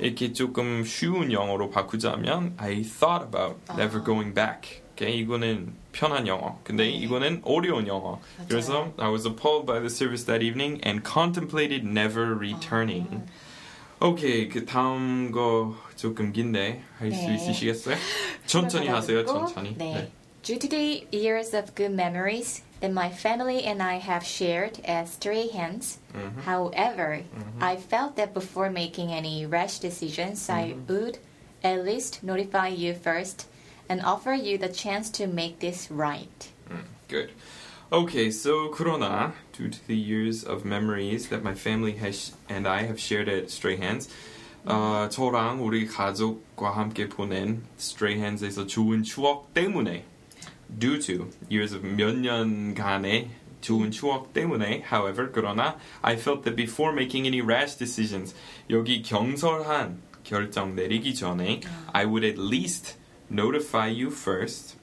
[0.00, 4.04] 이렇게 조금 쉬운 영어로 바꾸자면 I thought about never 아.
[4.04, 4.82] going back.
[5.00, 6.58] 이거는 편한 영어.
[6.64, 6.90] 근데 네.
[6.90, 8.20] 이거는 어려운 영어.
[8.36, 8.48] 맞아요.
[8.48, 13.24] 그래서 I was appalled by the service that evening and contemplated never returning.
[14.01, 17.35] 오케이, 그 다음 거 조금 긴데 할 수 네.
[17.35, 17.95] 있으시겠어요?
[18.45, 19.77] 천천히 하세요, 그리고, 천천히.
[19.77, 20.09] 네.
[20.41, 25.13] Due to the years of good memories that my family and I have shared as
[25.13, 26.41] stray hands, Mm-hmm.
[26.43, 27.23] however,
[27.61, 30.91] I felt that before making any rash decisions, I Mm-hmm.
[30.93, 31.19] would
[31.63, 33.47] at least notify you first
[33.87, 36.51] and offer you the chance to make this right.
[37.07, 37.31] Good.
[37.91, 42.83] Okay, so 그러나 due to the years of memories that my family has and I
[42.83, 44.09] have shared at Stray Hands,
[44.65, 50.05] 어, 저랑 우리 가족과 함께 보낸 Stray Hands에서 좋은 추억 때문에
[50.79, 53.29] due to years of 몇 년간의
[53.61, 58.35] 좋은 추억 때문에 however 그러나 I felt that before making any rash decisions
[58.69, 62.97] 여기 경솔한 결정 내리기 전에 I would at least
[63.30, 64.76] notify you first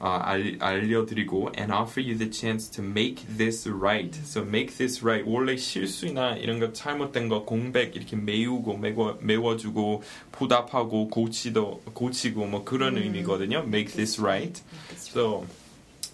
[0.00, 4.14] 어, 알, 알려드리고 and offer you the chance to make this right.
[4.24, 5.28] So make this right.
[5.28, 12.64] 원래 실수나 이런 거 잘못된 거 공백 이렇게 메우고 메워, 메워주고 보답하고 고치도 고치고 뭐
[12.64, 13.64] 그런 의미거든요.
[13.66, 14.62] Make this right.
[14.94, 15.46] So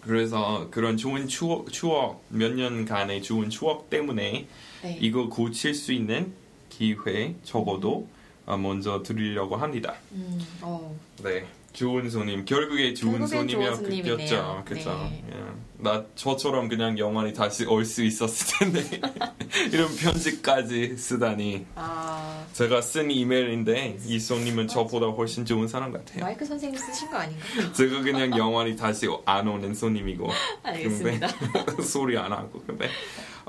[0.01, 4.47] 그래서 그런 좋은 추억, 추억 몇 년간의 좋은 추억 때문에
[4.83, 4.99] 네.
[5.01, 6.33] 이거 고칠 수 있는
[6.69, 8.09] 기회 적어도
[8.47, 9.95] 어, 먼저 드리려고 합니다.
[10.13, 11.47] 음, 어, 네.
[11.75, 12.45] 좋은 손님.
[12.47, 14.17] 결국에 좋은 결국엔 손님이었 좋은 손님이네요.
[14.17, 14.63] 겠죠.
[14.65, 14.91] 그죠.
[15.11, 15.25] 네.
[15.31, 15.45] 예.
[15.83, 19.01] 나 저처럼 그냥 영원히 다시 올 수 있었을 텐데
[19.71, 21.67] 이런 편지까지 쓰다니.
[21.75, 26.25] 아, 제가 쓴 이메일인데 이 손님은 저보다 훨씬 좋은 사람 같아요.
[26.25, 27.45] 마이크 선생님 쓰신 거 아닌가?
[27.75, 30.31] 제가 그냥 영원히 다시 안 오는 손님이고.
[30.63, 31.27] 알겠습니다.
[31.67, 32.63] 근데 소리 안 하고.
[32.67, 32.89] 근데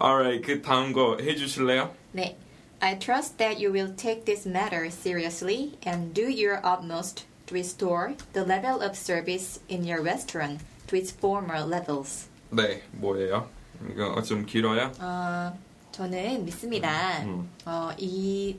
[0.01, 1.93] alright 그 다음 거 해주실래요?
[2.11, 2.37] 네.
[2.81, 8.15] I trust that you will take this matter seriously and do your utmost to restore
[8.33, 12.27] the level of service in your restaurant to its former levels.
[12.51, 13.49] 네 뭐예요?
[13.91, 14.91] 이거 좀 길어요?
[14.99, 15.57] 어,
[15.91, 17.23] 저는 믿습니다.
[17.23, 17.49] 음.
[17.65, 18.57] 어, 이,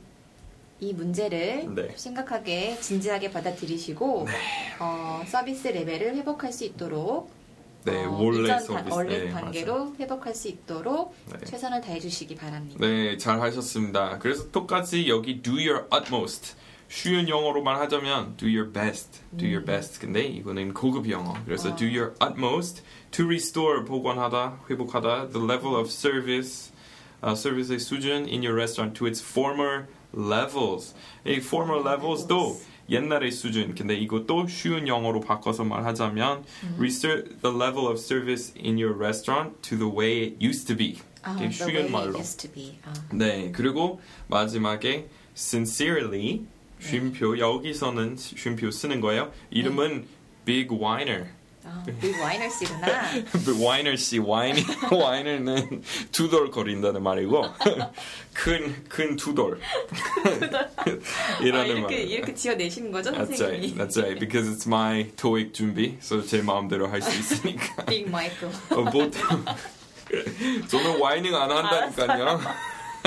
[0.79, 1.93] 이 문제를 네.
[1.95, 4.27] 심각하게 진지하게 받아들이시고
[4.79, 7.31] 어, 서비스 레벨을 회복할 수 있도록
[7.83, 8.67] 네 어, 원래 서비스.
[8.73, 9.33] 단- 원래 네,
[9.99, 11.45] 회복할 수 있도록 네.
[11.45, 12.77] 최선을 다해 주시기 바랍니다.
[12.79, 14.19] 네, 잘 하셨습니다.
[14.19, 16.55] 그래서 똑같이 여기 do your utmost.
[16.88, 19.98] 쉬운 영어로만 하자면 do your best, do your best.
[19.98, 21.34] 근데 이거는 고급 영어.
[21.46, 26.70] 그래서 do your utmost to restore 복원하다, 회복하다 the level of service,
[27.22, 30.94] 어, 서비스의 수준 in your restaurant to its former levels.
[31.24, 33.74] 이 former levels도 옛날의 수준.
[33.74, 36.44] 근데 이것도 쉬운 영어로 바꿔서 말하자면
[36.76, 40.98] restore the level of service in your restaurant to the way it used to be.
[41.22, 42.18] 아, 이게 the way 쉬운 it 말로.
[42.18, 42.76] used to be.
[42.84, 42.92] 아.
[43.14, 46.44] 네, 그리고 마지막에 sincerely
[46.79, 49.31] 쉼표 여기서는 쉼표 쓰는 거예요.
[49.49, 50.07] 이름은
[50.45, 51.27] Big Winer.
[51.69, 52.87] 아, 빅 와이너 씨구나.
[53.43, 57.43] Big Winer 씨 와인이 와이너는 두돌 거린다는 말이고
[58.33, 59.59] 큰큰 두돌.
[60.77, 60.85] 아,
[61.43, 61.91] 이라는 이렇게 말.
[61.93, 63.73] 이렇게 지어내시는 거죠, That's 선생님이?
[63.73, 64.17] right, that's right.
[64.19, 67.83] Because it's my TOEIC 준비, so 제 마음대로 할 수 있으니까.
[67.85, 68.45] 빅 마이크.
[68.69, 69.11] 어, 보통
[70.69, 72.39] 저는 와이닝 안 한다니까요.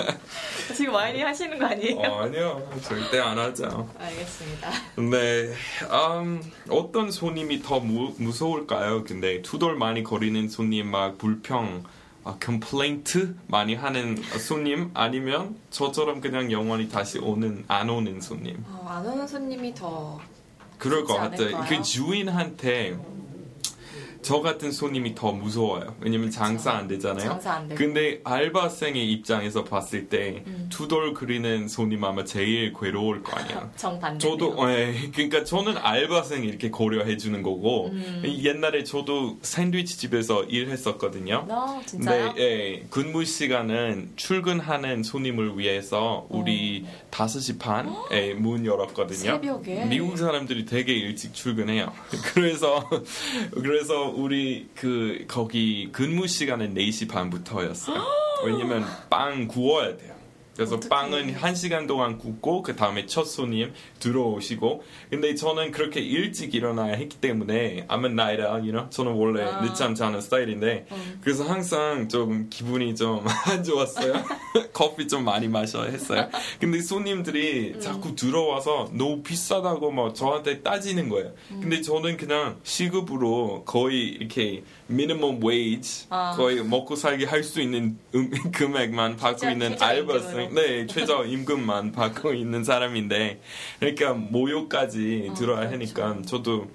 [0.74, 1.96] 지금 와이닝 하시는 거 아니에요?
[1.98, 3.88] 어, 아니요, 절대 안 하죠.
[3.98, 4.70] 알겠습니다.
[4.96, 5.52] 네,
[5.90, 9.04] 음, 어떤 손님이 더 무, 무서울까요?
[9.04, 11.84] 근데 투덜 많이 거리는 손님 막 불평,
[12.24, 18.64] 아, complaint 많이 하는 손님 아니면 저처럼 그냥 영원히 다시 오는 안 오는 손님.
[18.68, 20.20] 어, 안 오는 손님이 더
[20.78, 21.64] 그럴 것 같아요.
[21.68, 22.98] 그 주인한테
[24.22, 25.96] 저 같은 손님이 더 무서워요.
[26.00, 27.28] 왜냐면 장사 안 되잖아요.
[27.28, 27.78] 장사 안 되고.
[27.78, 30.68] 근데 알바생의 입장에서 봤을 때 음.
[30.70, 33.70] 투덜거리는 손님 아마 제일 괴로울 거 아니야.
[33.76, 34.18] 정반대.
[34.18, 38.22] 저도 예, 그러니까 저는 알바생 이렇게 고려해 주는 거고 음.
[38.24, 41.46] 옛날에 저도 샌드위치 집에서 일했었거든요.
[41.48, 42.34] 너 진짜요?
[42.34, 49.30] 네, 예, 근무 시간은 출근하는 손님을 위해서 우리 5시 반에 문 열었거든요.
[49.30, 49.34] 어.
[49.34, 49.86] 새벽에?
[49.86, 51.92] 미국 사람들이 되게 일찍 출근해요.
[52.34, 52.88] 그래서
[53.52, 58.02] 그래서 우리 그 거기 근무 시간은 4시 반부터였어요.
[58.44, 60.14] 왜냐면 빵 구워야 돼요.
[60.60, 60.88] 그래서 어떡해.
[60.90, 66.96] 빵은 한 시간 동안 굽고 그 다음에 첫 손님 들어오시고 근데 저는 그렇게 일찍 일어나야
[66.96, 68.90] 했기 때문에 I'm a night owl, you know?
[68.90, 69.62] 저는 원래 아.
[69.62, 71.20] 늦잠 자는 스타일인데 음.
[71.22, 74.12] 그래서 항상 좀 기분이 좀 안 좋았어요.
[74.74, 76.28] 커피 좀 많이 마셔야 했어요.
[76.60, 77.80] 근데 손님들이 음.
[77.80, 81.32] 자꾸 들어와서 너무 비싸다고 막 저한테 따지는 거예요.
[81.52, 81.60] 음.
[81.62, 86.34] 근데 저는 그냥 시급으로 거의 이렇게 미니멈 웨이지 아.
[86.36, 90.54] 거의 먹고 살기 할수 있는 음, 금액만 받고 있는 알바생.
[90.54, 93.40] 네 최저 임금만 받고 있는 사람인데
[93.78, 95.74] 그러니까 모욕까지 어, 들어야 그렇죠.
[96.02, 96.70] 하니까 저도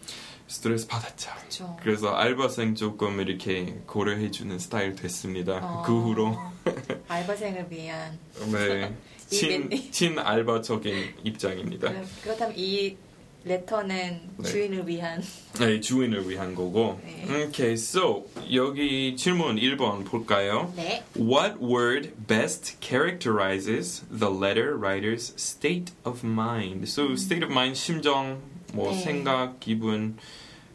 [0.48, 1.32] 스트레스 받았죠.
[1.38, 1.78] 그렇죠.
[1.82, 5.60] 그래서 알바생 조금 이렇게 고려해주는 스타일 됐습니다.
[5.62, 6.38] 어, 그 후로
[7.08, 8.18] 알바생을 위한
[8.52, 8.94] 네,
[9.28, 9.70] 친.
[9.92, 11.92] 친 알바적인 입장입니다.
[12.24, 12.96] 그렇다면 이
[13.45, 14.43] 레터는 네.
[14.49, 15.23] 주인을 위한
[15.59, 17.01] 네, 주인을 위한 거고.
[17.03, 17.45] 네.
[17.47, 20.71] Okay, so 여기 질문 1번 볼까요?
[20.77, 21.03] 네.
[21.17, 26.87] What word best characterizes the letter writer's state of mind?
[26.89, 28.41] So state of mind 심정,
[28.75, 29.01] 뭐 네.
[29.03, 30.17] 생각, 기분.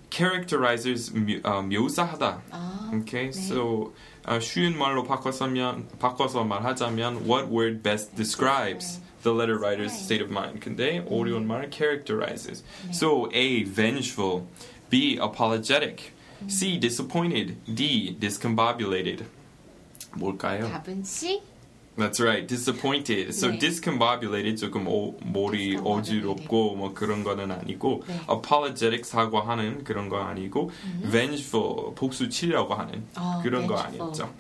[0.10, 2.42] characterizes 묘, 어, 묘사하다.
[2.52, 3.38] 아, Okay, 네.
[3.38, 3.94] so
[4.26, 10.30] 어, 쉬운 말로 바꿔서면 바꿔서 말하자면 what word best describes the letter writer's state of
[10.30, 10.62] mind?
[10.62, 12.64] 근데 어려운 말 characterizes.
[12.92, 14.48] So A vengeful,
[14.90, 16.12] B apologetic,
[16.48, 19.26] C disappointed, D discombobulated.
[20.16, 20.70] 뭘까요?
[20.70, 21.42] 답은 C.
[22.01, 23.35] That's right, disappointed.
[23.35, 23.59] So 네.
[23.59, 25.77] discombobulated 조금 오, 머리.
[25.77, 28.21] 어지럽고 뭐 그런 거는 아니고 네.
[28.31, 30.71] apologetic 사과하는 그런 거 아니고
[31.11, 34.33] vengeful 복수 치려고 하는 아, 그런 거 아니었죠.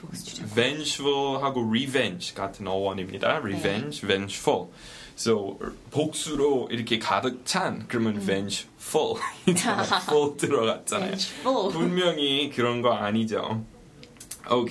[0.54, 3.40] vengeful하고 revenge 같은 어원입니다.
[3.42, 4.68] revenge, vengeful.
[5.16, 5.58] So
[5.90, 11.10] 복수로 이렇게 가득 찬 그러면 vengeful full 들어갔잖아요.
[11.10, 11.72] vengeful.
[11.72, 13.62] 분명히 그런 거 아니죠.
[14.50, 14.64] 오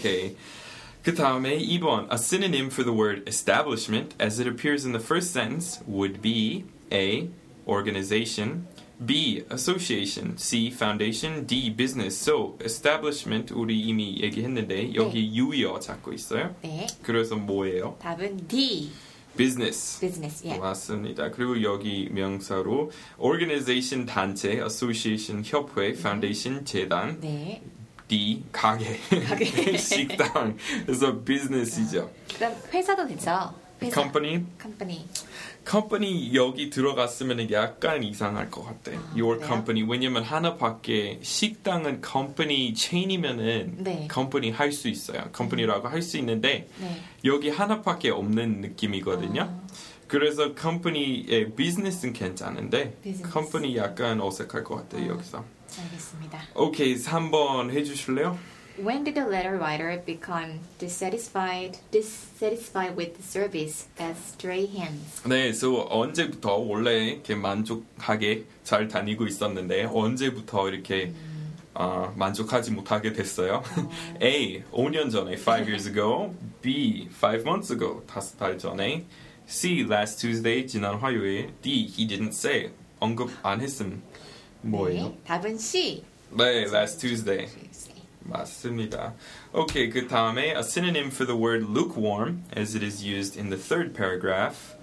[1.03, 1.03] 케이.
[1.03, 2.11] 그 다음에 2번.
[2.11, 6.65] A synonym for the word establishment as it appears in the first sentence would be
[6.93, 7.29] A.
[7.67, 8.67] Organization
[9.05, 9.43] B.
[9.51, 10.71] Association C.
[10.71, 11.71] Foundation D.
[11.71, 16.55] Business So establishment 우리 이미 얘기했는데 여기 유의어 잡고 있어요.
[16.63, 16.87] 네.
[17.03, 17.97] 그래서 뭐예요?
[18.01, 18.91] 답은 D.
[19.37, 19.99] Business.
[20.01, 20.47] business.
[20.47, 20.57] 예.
[20.57, 21.31] 맞습니다.
[21.33, 27.61] 그리고 여기 명사로 organization 단체, association 협회, foundation 재단, 네.
[28.10, 28.98] D 가게,
[29.78, 30.58] 식당.
[30.86, 32.12] 그래서 business이죠.
[32.34, 33.54] 그다음 회사도 되죠.
[33.82, 34.02] 회사.
[34.02, 35.06] company, company.
[35.66, 38.98] company 여기 들어갔으면 약간 이상할 것 같아.
[38.98, 44.08] 아, Your company 왜냐면 하나밖에 식당은 company chain이면은 네.
[44.12, 45.30] company 할수 있어요.
[45.34, 47.02] company라고 할 수 있는데 네.
[47.26, 49.42] 여기 하나밖에 없는 느낌이거든요.
[49.44, 49.60] 아.
[50.08, 53.32] 그래서 컴퍼니의 비즈니스는 괜찮은데 비즈니스.
[53.32, 55.08] 컴퍼니 약간 어색할 것 같아요 아.
[55.14, 55.59] 여기서.
[55.78, 56.40] 알겠습니다.
[56.56, 58.38] 오케이 3번 해주실래요?
[58.80, 65.22] When did the letter writer become dissatisfied dissatisfied with the service at Stray Hands?
[65.28, 71.12] 네, so 언제부터 원래 이렇게 만족하게 잘 다니고 있었는데 언제부터 이렇게
[71.74, 73.64] 어, 만족하지 못하게 됐어요?
[74.24, 74.64] A.
[74.72, 77.10] 5년 전에 5 years ago B.
[77.22, 79.06] 5 months ago 다섯 달 전에
[79.46, 79.86] C.
[79.90, 81.86] last Tuesday 지난 화요일 D.
[81.86, 84.02] he didn't say 언급 안 했음
[84.63, 85.09] 뭐예요?
[85.09, 85.19] 네.
[85.25, 86.05] 답은 C.
[86.31, 87.49] 네, last Tuesday
[88.27, 89.13] 맞습니다.
[89.53, 93.59] 오케이, 그 다음에 a synonym for the word lukewarm, as it is used in the
[93.59, 94.75] third paragraph,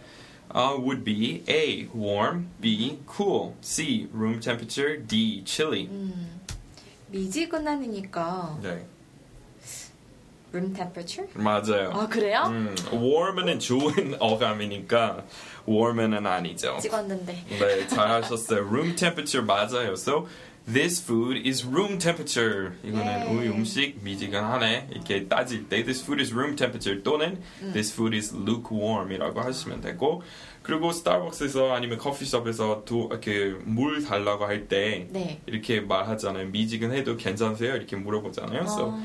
[0.54, 1.88] uh, would be A.
[1.94, 3.00] warm, B.
[3.08, 4.08] cool, C.
[4.14, 5.42] room temperature, D.
[5.44, 5.90] chilly.
[7.12, 8.86] 미지근하니까 네,
[10.54, 11.28] room temperature?
[11.34, 11.92] 맞아요.
[11.94, 12.44] 아 그래요?
[12.46, 15.26] 음, warm은 좋은 어감이니까
[15.69, 16.79] warm은 아니죠.
[16.81, 17.45] 찍었는데.
[17.49, 18.61] 네, 잘하셨어요.
[18.69, 19.93] room temperature 맞아요.
[19.93, 20.27] So
[20.67, 22.73] this food is room temperature.
[22.83, 23.45] 이거는 예.
[23.45, 24.89] 이 음식 미지근하네.
[24.91, 27.41] 이렇게 따질 때 this food is room temperature 또는
[27.73, 30.23] this food is lukewarm이라고 하시면 되고
[30.63, 35.41] 그리고 스타벅스에서 아니면 커피숍에서 도, 이렇게 물 달라고 할때 네.
[35.47, 36.49] 이렇게 말하잖아요.
[36.49, 37.77] 미지근해도 괜찮으세요?
[37.77, 38.63] 이렇게 물어보잖아요.
[38.63, 38.99] So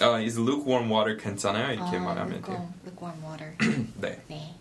[0.00, 1.72] 어, uh, is lukewarm water 괜찮아요?
[1.72, 2.68] 이렇게 아, 말하면 돼요.
[2.86, 3.56] lukewarm water.
[4.00, 4.20] 네.
[4.28, 4.54] 네.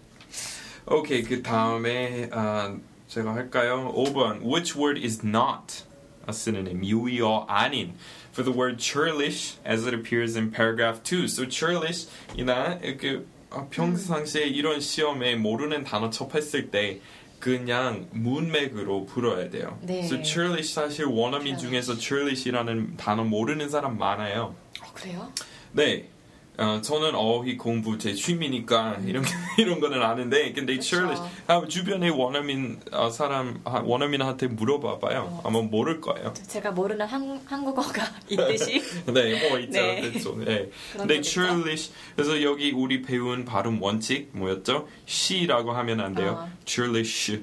[0.86, 2.76] 오케이 그 다음에 아,
[3.08, 3.94] 제가 할까요?
[3.96, 5.84] 5번 Which word is not
[6.28, 6.84] a synonym?
[6.84, 7.94] 유의어 아닌
[8.32, 11.26] for the word churlish as it appears in paragraph 2.
[11.28, 17.00] So churlish이나 이렇게 아, 평상시에 이런 시험에 모르는 단어 접했을 때
[17.40, 19.78] 그냥 문맥으로 불어야 돼요.
[19.82, 20.00] 네.
[20.06, 21.58] So churlish 사실 원어민.
[21.58, 24.56] 중에서 churlish이라는 단어 모르는 사람 많아요.
[24.82, 25.32] 어, 그래요?
[25.74, 26.10] 네.
[26.58, 29.24] 어, 저는 어휘 공부 제 취미니까 이런
[29.58, 36.00] 이런 거는 아는데 근데 churlish 아, 주변에 원어민 어, 사람 아, 원어민한테 물어봐봐요 아마 모를
[36.00, 36.34] 거예요.
[36.48, 38.82] 제가 모르는 한, 한국어가 있듯이
[39.12, 39.72] 네, 뭐 있죠.
[39.82, 40.02] 네.
[40.02, 40.36] 그렇죠.
[40.38, 40.70] 네.
[40.96, 44.88] 근데 churlish 그래서 여기 우리 배운 발음 원칙 뭐였죠?
[45.08, 46.38] she라고 하면 안 돼요.
[46.48, 46.52] 어.
[46.66, 47.42] truly sh.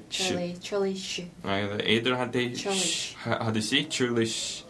[1.43, 2.53] 아, 그래서 애들한테.
[3.17, 4.63] 하- 하듯이 churlish.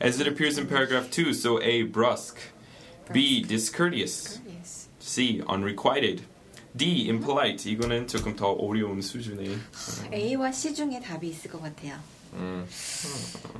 [0.00, 1.82] As it appears in paragraph 2, so A.
[1.82, 2.38] brusque,
[3.12, 3.42] B.
[3.42, 4.40] discourteous.
[4.98, 5.40] C.
[5.48, 6.22] unrequited,
[6.76, 7.08] D.
[7.08, 7.70] impolite.
[7.72, 9.58] 이거는 조금 더 어려운 수준의.
[10.12, 11.94] A와 C 중에 답이 있을 것 같아요.
[12.34, 12.66] 음,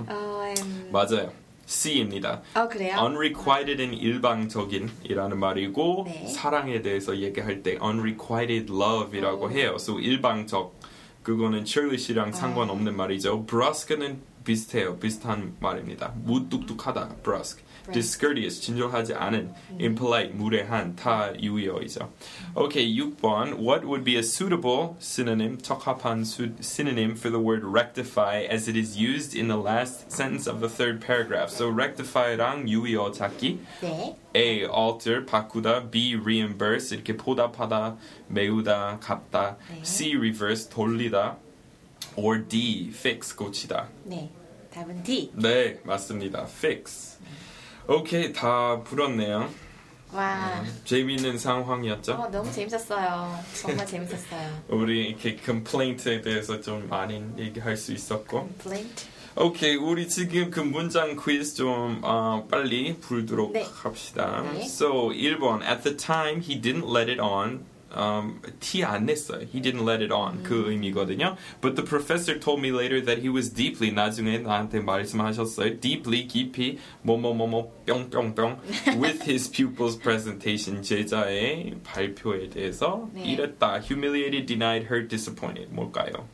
[0.08, 1.32] 어, 음, 맞아요.
[1.64, 2.42] C입니다.
[2.54, 2.96] 어 그래요?
[2.98, 6.26] unrequited은 일방적인이라는 말이고 네.
[6.26, 9.50] 사랑에 대해서 얘기할 때 unrequited love이라고 오.
[9.50, 9.76] 해요.
[9.78, 10.74] So 일방적
[11.22, 13.44] 그거는 churlish이랑 상관없는 말이죠.
[13.44, 14.98] brusque는 비슷해요.
[14.98, 16.14] 비슷한 말입니다.
[16.24, 17.62] 무뚝뚝하다 brusque.
[17.91, 22.09] discourteous 진솔하지 않은 impolite 무례한 다 유효이죠.
[22.55, 28.45] Okay, 6번 What would be a suitable synonym 적합한 수, synonym for the word rectify
[28.49, 31.49] as it is used in the last sentence of the third paragraph?
[31.49, 34.15] So rectify랑 유효 찾기 네.
[34.35, 34.65] A.
[34.65, 36.15] alter 바꾸다 B.
[36.15, 37.97] reimburse 이렇게 보답하다
[38.29, 39.83] 메우다 갚다 네.
[39.83, 40.15] C.
[40.15, 41.37] reverse 돌리다
[42.15, 42.89] or D.
[42.93, 44.31] fix 고치다 네.
[44.71, 45.31] 답은 D.
[45.35, 47.19] 네 맞습니다 fix
[47.88, 49.48] 오케이 다 풀었네요
[50.12, 50.62] 와.
[50.84, 53.38] 재미있는 상황이었죠 어, 너무 재밌었어요.
[53.60, 54.62] 정말 재밌었어요.
[54.68, 59.06] 우리 이렇게 complaint에 대해서 좀 많이 얘기할 수 있었고 Complaint.
[59.36, 63.66] 오케이 우리 지금 그 문장 퀴즈 좀 어, 빨리 풀도록 네.
[63.82, 64.42] 합시다.
[64.54, 64.62] 네.
[64.62, 67.64] So 1번 At the time he didn't let it on.
[67.95, 69.41] Um, 티안 냈어요.
[69.41, 70.41] He didn't let it on.
[70.41, 71.37] 그 의미거든요.
[71.61, 75.79] But the professor told me later that he was deeply 나중에 나한테 말씀하셨어요.
[75.79, 78.57] Deeply 깊이 뭐뭐뭐뭐 뿅뿅뿅
[78.99, 83.25] with his pupils presentation 제자의 발표에 대해서 네.
[83.25, 83.79] 이랬다.
[83.81, 85.69] Humiliated, denied, hurt, disappointed.
[85.71, 86.27] 뭘까요?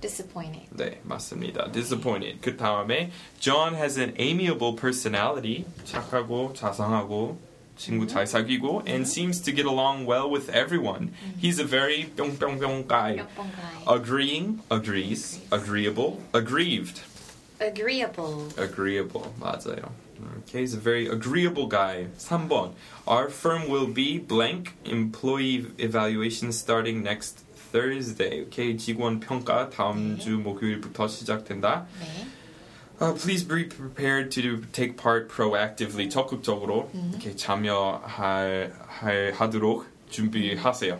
[0.00, 0.66] Disappointed.
[0.76, 1.70] 네, 맞습니다.
[1.70, 2.40] Disappointed.
[2.40, 5.64] 그 다음에 John has an amiable personality.
[5.84, 7.38] 착하고 자상하고
[7.82, 11.12] 친구 잘 사귀고 and seems to get along well with everyone.
[11.40, 13.16] He's a very 뿅뿅뿅 guy.
[13.16, 13.86] 몇 번 가요?
[13.86, 17.02] Agreeing, agrees, agreeable, aggrieved,
[17.60, 18.48] Agreeable.
[18.56, 19.32] agreeable.
[19.40, 19.90] 맞아요.
[20.48, 22.06] Okay, he's a very agreeable guy.
[22.18, 22.72] 3번.
[23.06, 28.42] Our firm will be blank employee evaluation starting next Thursday.
[28.46, 30.24] Okay, 직원 평가 다음 네.
[30.24, 31.86] 주 목요일부터 시작된다.
[32.00, 32.26] 네.
[33.00, 40.98] Uh, please be prepared to take part proactively, 적극적으로 이렇게 참여할 할, 하도록 준비하세요.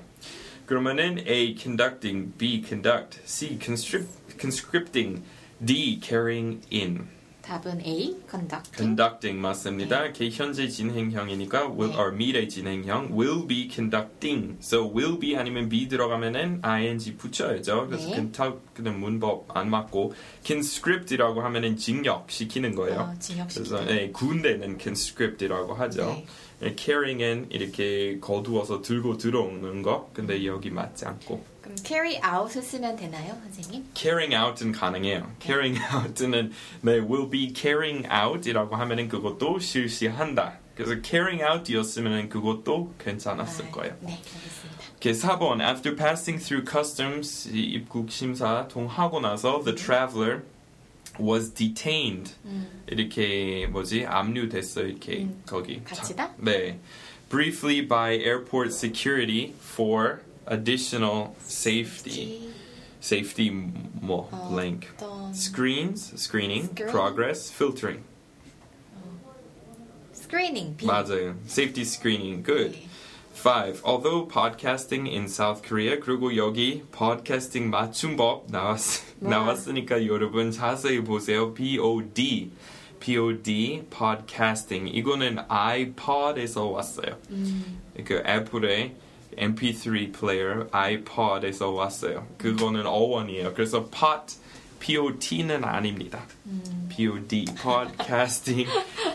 [0.67, 1.57] 그러면은 A.
[1.57, 2.63] conducting, B.
[2.63, 3.59] conduct, C.
[3.59, 5.25] conscript, conscripting,
[5.65, 5.99] D.
[6.01, 7.09] carrying in.
[7.44, 8.16] 답은 A.
[8.30, 8.78] Conducting.
[8.78, 10.06] conducting 맞습니다.
[10.06, 12.00] 이렇게 현재 진행형이니까 will 네.
[12.00, 14.58] or 미래 진행형 will be conducting.
[14.62, 17.88] So will be 아니면 be 들어가면은 ing 붙여야죠.
[17.88, 18.14] 그래서 네.
[18.16, 20.14] conduct는 문법 안 맞고
[20.44, 23.00] conscript이라고 하면은 징역 시키는 거예요.
[23.00, 23.14] 어.
[23.54, 26.06] 그래서 네, 군대는 conscript이라고 하죠.
[26.06, 26.26] 네.
[26.62, 30.10] 네, carrying은 이렇게 거두어서 들고 들어오는 거.
[30.14, 31.53] 근데 여기 맞지 않고.
[31.63, 33.87] 그럼 carry out을 쓰면 되나요, 선생님?
[33.95, 35.31] carrying out은 가능해요.
[35.41, 36.53] carrying out는
[36.83, 40.59] 네, will be carrying out이라고 하면은 그것도 실시한다.
[40.75, 43.97] 그래서 carrying out이었으면은 그것도 괜찮았을 아, 거예요.
[44.01, 44.79] 네, 알겠습니다.
[44.99, 45.61] Okay, 4번.
[45.61, 50.43] After passing through customs 이 입국 심사 통하고 나서 the traveler
[51.21, 52.35] was detained.
[52.45, 55.83] 음, 이렇게 뭐지 압류됐어 이렇게 음, 거기.
[55.85, 56.29] 갇히다?
[56.29, 56.79] 자, 네.
[57.29, 62.51] Briefly by airport security for additional safety.
[63.01, 64.89] Safety 뭐 어, blank.
[64.97, 66.91] 어떤 Screens, screening, Screen?
[66.91, 68.03] progress, filtering.
[70.13, 70.87] screening B.
[70.87, 71.35] 맞아요.
[71.47, 72.43] Safety screening.
[72.43, 72.73] Good.
[72.73, 72.85] 네.
[73.33, 73.83] Five.
[73.85, 79.31] Although podcasting in South Korea 그리고 여기 podcasting 맞춤법 나왔 와.
[79.31, 81.55] 나왔으니까 여러분 자세히 보세요.
[81.55, 82.51] POD.
[82.99, 87.17] POD podcasting 이거는 iPod에서 왔어요.
[87.31, 88.97] 음, 그 애플의
[89.37, 92.27] MP3 플레이어 iPod에서 왔어요.
[92.39, 93.55] 그거는 어원이에요.
[93.55, 94.37] 그래서 pod
[94.81, 96.25] POT는 아닙니다.
[96.47, 96.89] 음.
[96.89, 98.69] POD podcasting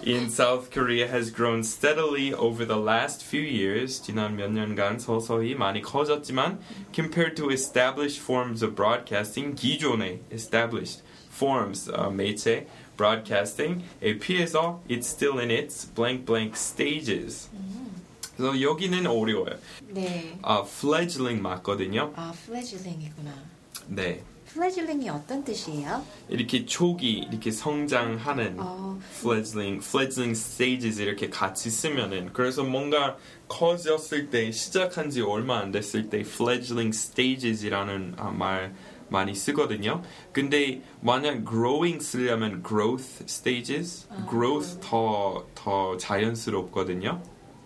[0.06, 4.02] in South Korea has grown steadily over the last few years.
[4.02, 6.60] 지난 몇 년간 서서히 많이 커졌지만
[6.94, 11.02] compared to established forms of broadcasting 기존의 established
[11.32, 17.50] forms 어, 매체 broadcasting에 비해서 it's still in its blank blank stages.
[18.39, 19.59] 그래서 여기는 어려워요.
[19.89, 20.39] 네.
[20.43, 22.13] 아, fledgling 맞거든요.
[22.15, 23.33] 아, fledgling이구나.
[23.89, 24.23] 네.
[24.47, 26.03] 플래질링이 어떤 뜻이에요?
[26.31, 33.19] 이렇게 초기 이렇게 성장하는 어, fledgling, fledgling stages 이렇게 같이 쓰면은 그래서 뭔가
[33.49, 38.75] 커졌을 때 시작한 지 얼마 안 됐을 때 fledgling stages이라는 아, 말
[39.11, 40.03] 많이 쓰거든요.
[40.33, 47.21] 근데 만약 growing 쓰려면 growth stages, growth 더더 자연스럽거든요.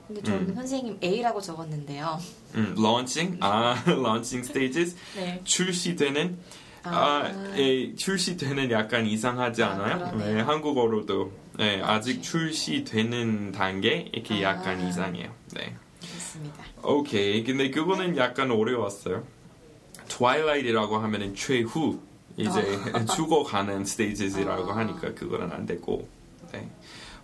[0.06, 0.54] 근데 저는 음.
[0.54, 2.18] 선생님 A라고 적었는데요.
[2.54, 5.40] 음, launching, 아, launching stages, 네.
[5.44, 6.38] 출시되는
[6.84, 9.98] 아, 예, 출시되는 약간 이상하지 아, 않아요?
[9.98, 10.34] 그러네요.
[10.34, 14.54] 네, 한국어로도 네, 아직 출시되는 단계 이렇게 아.
[14.54, 15.30] 약간 이상해요.
[15.54, 15.76] 네.
[16.02, 16.64] 알겠습니다.
[16.82, 17.44] 오케이.
[17.44, 19.24] 근데 그거는 약간 어려웠어요.
[20.08, 22.00] Twilight이라고 하면은 최후
[22.36, 22.50] 이제
[23.14, 24.76] 죽어가는 stages이라고 아.
[24.78, 26.08] 하니까 그거는 안 되고.
[26.52, 26.68] 네.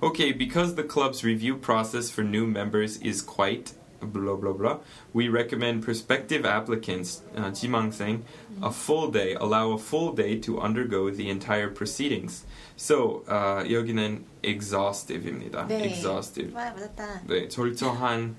[0.02, 3.74] Okay, because the club's review process for new members is quite
[4.12, 4.78] blah blah blah,
[5.14, 8.22] we recommend prospective applicants, uh, 지망생,
[8.62, 12.44] a full day, allow a full day to undergo the entire proceedings.
[12.76, 15.68] So uh, 여기는 exhaustive입니다.
[15.68, 15.86] 네.
[15.86, 16.54] exhaustive.
[16.54, 17.22] 와, 맞았다.
[17.28, 18.36] 네, 절저한,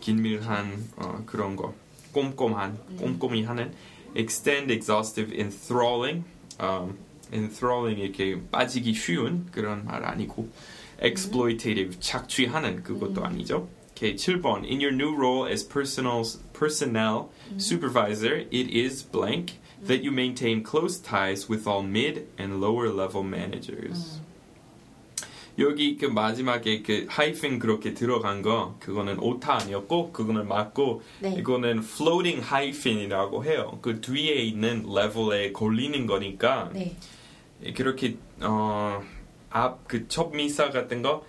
[0.00, 1.74] 긴밀한 어, 그런 거,
[2.12, 3.72] 꼼꼼한, 꼼꼼히 하는,
[4.14, 6.24] extend, exhaustive, enthralling,
[6.60, 6.98] um,
[7.32, 10.48] enthralling 이렇게 빠지기 쉬운 그런 말 아니고,
[11.02, 13.68] exploitative, 착취하는 그것도 아니죠.
[13.96, 14.70] Okay, 7번.
[14.70, 16.22] In your new role as personal
[16.52, 22.90] personnel supervisor, it is blank that you maintain close ties with all mid and lower
[22.90, 24.20] level managers.
[25.58, 31.34] 여기 그 마지막에 그 하이픈 그렇게 들어간 거 그거는 오타 아니었고 그거는 맞고 네.
[31.38, 33.78] 이거는 floating hyphen이라고 해요.
[33.80, 36.96] 그 뒤에 있는 레벨에 걸리는 거니까 네.
[37.74, 39.02] 그렇게 어
[39.51, 41.23] 앞 그 첫 미사 같은 거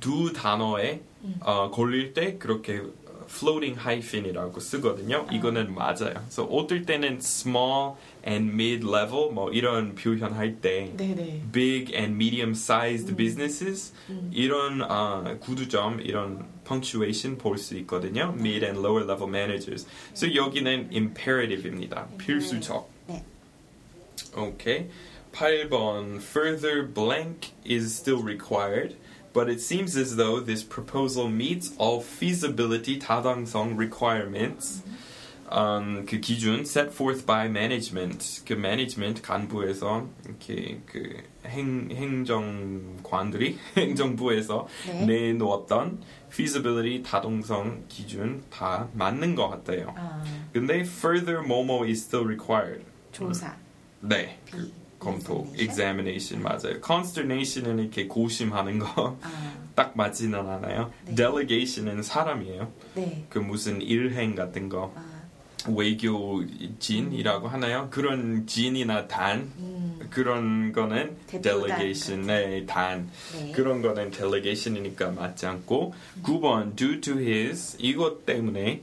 [0.00, 1.00] 두 단어에
[1.40, 2.82] 어, 걸릴 때 그렇게
[3.26, 5.26] floating hyphen이라고 쓰거든요.
[5.32, 6.12] 이거는 맞아요.
[6.14, 7.94] 그래서 어떨 때는 small
[8.26, 11.42] and mid level 뭐 이런 표현할 때 네네.
[11.52, 13.94] big and medium sized businesses
[14.32, 18.34] 이런 아, 구두점 이런 punctuation 볼 수 있거든요.
[18.36, 19.86] mid and lower level managers.
[20.12, 22.08] 그래서 여기는 imperative입니다.
[22.18, 22.90] 필수적.
[23.08, 23.24] 네.
[24.36, 24.90] Okay.
[25.33, 28.95] 8번 further blank is still required.
[29.31, 34.81] But it seems as though this proposal meets all feasibility 타당성 requirements.
[35.51, 44.67] 음, 그 기준 set forth by management 그 management 간부에서 이렇게 그 행, 행정관들이 행정부에서
[44.85, 45.05] 네.
[45.05, 49.93] 내놓았던 feasibility 타동성 기준 다 맞는 것 같아요.
[49.97, 50.23] 아,
[50.53, 52.85] 근데 further 뭐뭐 is still required.
[53.11, 53.55] 조사.
[54.01, 54.37] 네.
[54.51, 54.71] B.
[55.04, 56.42] 그 검토 examination.
[56.42, 56.80] 맞아요.
[56.84, 59.18] consternation은 이렇게 고심하는 거
[59.74, 60.90] 딱 아, 맞지는 않아요.
[61.06, 61.14] 네.
[61.14, 62.72] delegation은 사람이에요.
[62.94, 63.24] 네.
[63.28, 65.04] 그 무슨 일행 같은 거 아,
[65.68, 67.88] 외교진이라고 하나요?
[67.90, 73.52] 그런 진이나 단 음, 그런 거는 대표단 delegation, 네, 단 네.
[73.52, 78.82] 그런 거는 delegation이니까 맞지 않고 9번 due to his 이것 때문에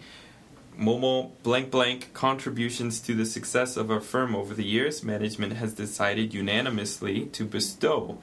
[0.81, 5.73] 뭐뭐 blank blank contributions to the success of our firm over the years, management has
[5.75, 8.19] decided unanimously to bestow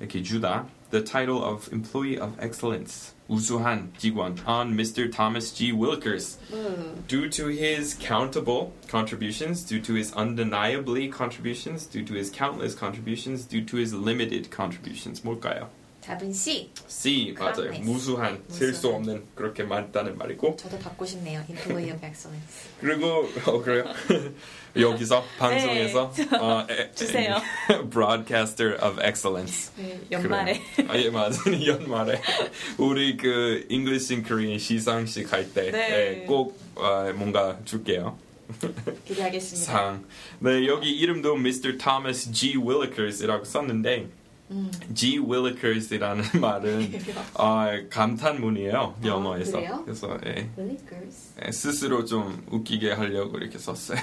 [0.00, 5.10] 이렇게 주다 the title of employee of excellence 우수한 직원 on Mr.
[5.12, 5.72] Thomas G.
[5.72, 12.30] Wilkers 음, due to his countable contributions, due to his undeniably contributions, due to his
[12.30, 15.20] countless contributions, due to his limited contributions.
[15.20, 15.68] 뭘까요?
[16.05, 16.69] 답은 C.
[16.87, 17.53] C 맞아요.
[17.55, 17.89] Countless.
[17.89, 18.89] 무수한, 셀 수.
[18.89, 20.55] 없는 그렇게 많다는 말이고.
[20.55, 21.43] 저도 받고 싶네요.
[21.49, 22.69] Employee of Excellence.
[22.79, 23.85] 그리고 어 그래요.
[24.79, 27.35] 여기서 방송에서 어, 에- 주세요.
[27.71, 29.71] 에- broadcaster of excellence.
[29.77, 30.61] 네, 연말에.
[30.75, 30.87] 그래.
[30.89, 31.33] 아, 예, 맞아요.
[31.65, 32.21] 연말에.
[32.77, 36.25] 우리 그 English in Korean 시상식 할때 네.
[36.27, 38.17] 꼭 어, 뭔가 줄게요.
[39.05, 39.71] 기대하겠습니다.
[39.71, 40.05] 상.
[40.39, 41.77] 네, 여기 이름도 Mr.
[41.79, 42.57] Thomas G.
[42.57, 44.07] Willikers이라고 썼는데
[44.51, 44.71] 음.
[44.93, 45.17] G.
[45.19, 46.91] Willikers이라는 말은
[47.33, 49.59] 어, 감탄문이에요 영어에서.
[49.59, 49.83] 아?
[49.83, 51.33] 그래서 예, Willikers.
[51.45, 53.97] 예, 스스로 좀 웃기게 하려고 이렇게 썼어요.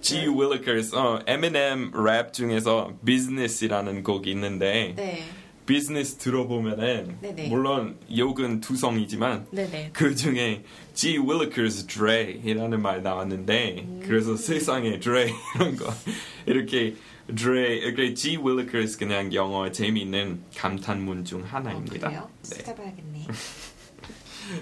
[0.00, 0.26] G.
[0.26, 0.58] Willikers.
[0.58, 5.24] Willikers, 어, Eminem 랩 중에서 Business이라는 곡이 있는데 네.
[5.68, 7.48] 비즈니스 들어보면은 네네.
[7.48, 9.90] 물론 욕은 투성이지만 네네.
[9.92, 10.64] 그 중에
[10.94, 11.18] G.
[11.18, 14.00] Willikers Dre이라는 말 나왔는데 음.
[14.02, 15.92] 그래서 세상에 Dre 이런 거
[16.46, 16.96] 이렇게
[17.32, 18.38] Dre 이렇게 G.
[18.38, 22.08] Willikers 그냥 영어 재미있는 감탄문 중 어, 하나입니다.
[22.08, 22.30] 그래요?
[22.44, 22.56] 네.
[22.56, 23.26] 찾아봐야겠네.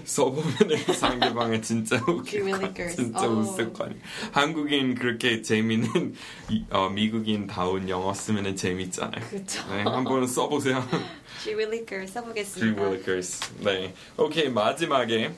[0.05, 1.95] 써보면은 상대방은 진짜.
[2.07, 2.95] 웃길 거 Willikers.
[2.95, 3.29] 진짜 어.
[3.29, 3.97] 웃을 거 아니야.
[4.31, 6.15] 한국인 그렇게 재미있는
[6.49, 9.25] 이- 어, 미국인 다운 영어 쓰면은 재밌잖아요.
[9.29, 9.63] 그쵸.
[9.69, 10.83] 네, 한번 써보세요.
[11.43, 11.53] G.
[11.55, 12.13] Willikers G.
[12.13, 12.81] 써보겠습니다.
[12.81, 13.39] Willikers.
[13.63, 13.93] 네.
[14.17, 15.31] 오케이 마지막에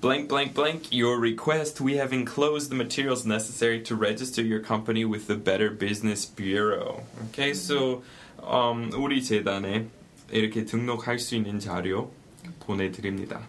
[0.00, 5.04] blank blank blank your request we have enclosed the materials necessary to register your company
[5.04, 7.02] with the Better Business Bureau.
[7.30, 8.02] Okay, so
[8.42, 9.86] um, 우리 재단에
[10.30, 12.10] 이렇게 등록할 수 있는 자료
[12.60, 13.46] 보내드립니다.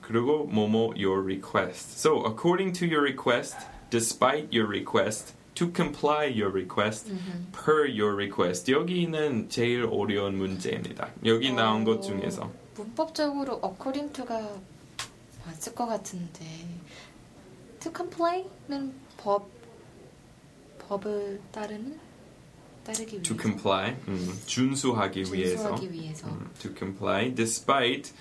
[0.00, 1.98] 그리고 뭐뭐 your request.
[1.98, 3.56] So according to your request,
[3.90, 7.12] despite your request, to comply your request,
[7.52, 8.72] per your request.
[8.72, 11.10] 여기는 제일 어려운 문제입니다.
[11.24, 12.50] 여기 나온 것 중에서.
[12.76, 14.40] 문법적으로 according to가
[15.44, 16.44] 맞을 것 같은데
[17.80, 19.48] to comply는 법
[20.88, 21.98] 법을 따르는
[22.92, 25.76] 따르기 위해서 to comply, 음, 준수하기 위해서.
[25.76, 28.12] 준수하기 위해서 음, to comply, despite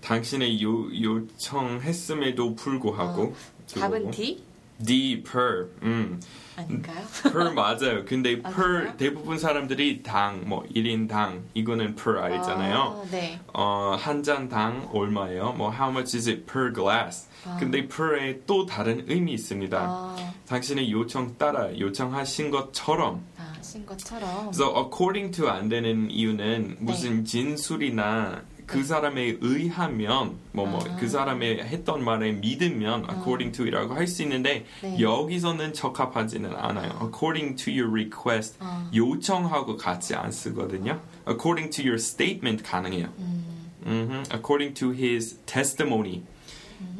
[0.00, 3.34] 당신의 요, 요청했음에도 불구하고.
[3.72, 4.42] 답은 D
[4.84, 5.68] D per.
[5.82, 6.20] 음.
[6.56, 6.96] 아닌가요?
[7.22, 8.04] per 맞아요.
[8.04, 8.96] 근데 아, per?
[8.96, 12.76] 대부분 사람들이 당, 뭐 1인 당 이거는 per 알잖아요.
[13.04, 13.38] 아, 네.
[13.52, 15.52] 어, 한 잔 당 얼마예요?
[15.52, 17.28] 뭐 how much is it per glass?
[17.46, 17.56] 아.
[17.58, 19.78] 근데 per에 또 다른 의미 있습니다.
[19.78, 20.16] 아,
[20.48, 23.22] 당신의 요청 따라 요청하신 것처럼.
[23.36, 31.04] 아, 신 것처럼 So according to 안 되는 이유는 무슨 진술이나 그 사람에 의하면 뭐뭐그
[31.04, 31.08] 아.
[31.08, 35.00] 사람의 했던 말에 믿으면 according to이라고 할 수 있는데 네.
[35.00, 36.98] 여기서는 적합하지는 않아요.
[37.02, 38.90] According to your request 아.
[38.94, 41.00] 요청하고 같이 안 쓰거든요.
[41.28, 43.08] According to your statement 가능해요.
[43.18, 43.44] 음,
[43.86, 44.22] Mhm.
[44.32, 46.22] According to his testimony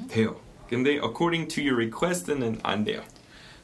[0.09, 0.37] 돼요.
[0.69, 3.03] 근데 according to your request는 안 돼요.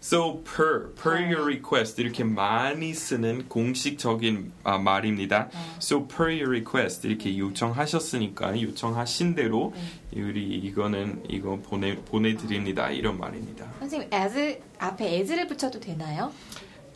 [0.02, 1.20] So per per 아.
[1.20, 5.50] your request 이렇게 많이 쓰는 공식적인 아, 말입니다.
[5.78, 9.74] So per your request 이렇게 요청하셨으니까 요청하신 대로
[10.14, 13.66] 우리 이거는 이거 보내 보내드립니다 이런 말입니다.
[13.78, 16.32] 선생님 as 앞에 as를 붙여도 되나요?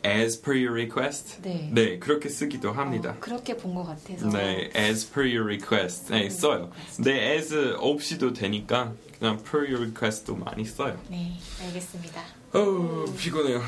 [0.07, 1.99] As per your request 네.
[1.99, 3.11] 그렇게 쓰기도 합니다.
[3.11, 6.11] 어, 그렇게 본 것 같아서 네, as per your request.
[6.13, 6.71] 네, 써요.
[6.97, 10.99] 근데 as 없이도 되니까 그냥 per your request도 많이 써요.
[11.11, 11.33] 네,
[11.67, 12.23] 알겠습니다.
[12.55, 13.61] 어, 피곤해요.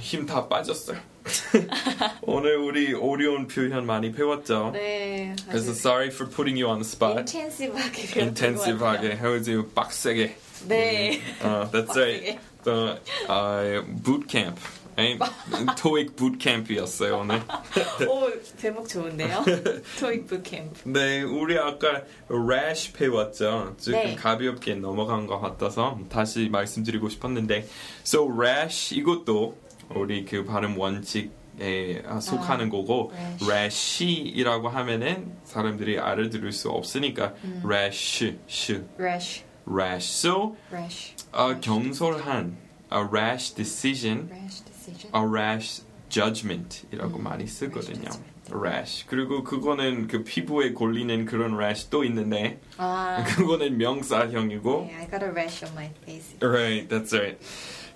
[0.00, 0.98] 힘 다 빠졌어요.
[2.22, 4.70] 오늘 우리 어려운 표현 많이 배웠죠.
[4.72, 7.20] 네, 그래서 sorry for putting you on the spot.
[7.20, 10.26] 인텐시브하게 배웠던 것 인텐시브하게 해오지 빡세게.
[10.28, 10.68] 같아요.
[10.68, 12.38] 네, 어, that's right.
[12.64, 12.98] 또
[13.28, 14.58] 어, boot camp.
[14.96, 15.18] Right?
[15.78, 17.40] 토익 camp이었어요 오늘.
[18.08, 19.44] 오 제목 좋은데요?
[19.98, 20.88] 토익 부캠프.
[20.88, 23.76] 네, 우리 아까 rash 배웠죠.
[23.80, 24.14] 조금 네.
[24.16, 27.66] 가볍게 넘어간 것 같아서 다시 말씀드리고 싶었는데,
[28.02, 29.56] so rash 이것도
[29.94, 33.50] 우리 그 발음 원칙 에 속하는 거고, rash.
[33.50, 40.08] rash이라고 하면은 사람들이 알아들을 수 없으니까 rash, sh, rash, rash.
[40.08, 42.56] So rash, 어, 경솔한
[42.92, 45.10] a rash decision, rash decision.
[45.14, 48.10] a rash judgment이라고 많이 쓰거든요.
[48.52, 49.06] rash.
[49.06, 55.24] 그리고 그거는 그 피부에 걸리는 그런 rash 또 있는데 아, 그거는 명사형이고 네, I got
[55.24, 56.36] a rash on my face.
[56.40, 57.38] right, that's right.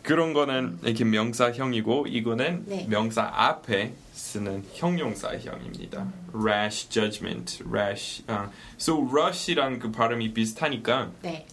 [0.05, 2.87] 그런 거는 이렇게 명사형이고 이거는 네.
[2.89, 6.07] 명사 앞에 쓰는 형용사형입니다.
[6.35, 8.23] rash judgment, rash.
[8.29, 11.47] 아, so rush이랑 그 발음이 비슷하니까 네,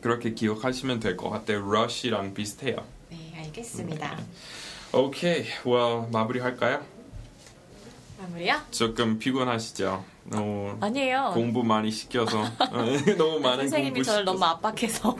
[0.00, 1.58] 그렇게 기억하시면 될 것 같아요.
[1.58, 2.76] rush이랑 비슷해요.
[3.10, 4.18] 네, 알겠습니다.
[5.00, 6.84] 오케이, well 마무리할까요?
[8.18, 8.60] 마무리요?
[8.72, 10.04] 조금 피곤하시죠?
[10.24, 11.30] 너무 아니에요.
[11.34, 12.42] 공부 많이 시켜서
[13.16, 14.50] 너무 많은 선생님이 저를 너무 시켜서.
[14.54, 15.16] 압박해서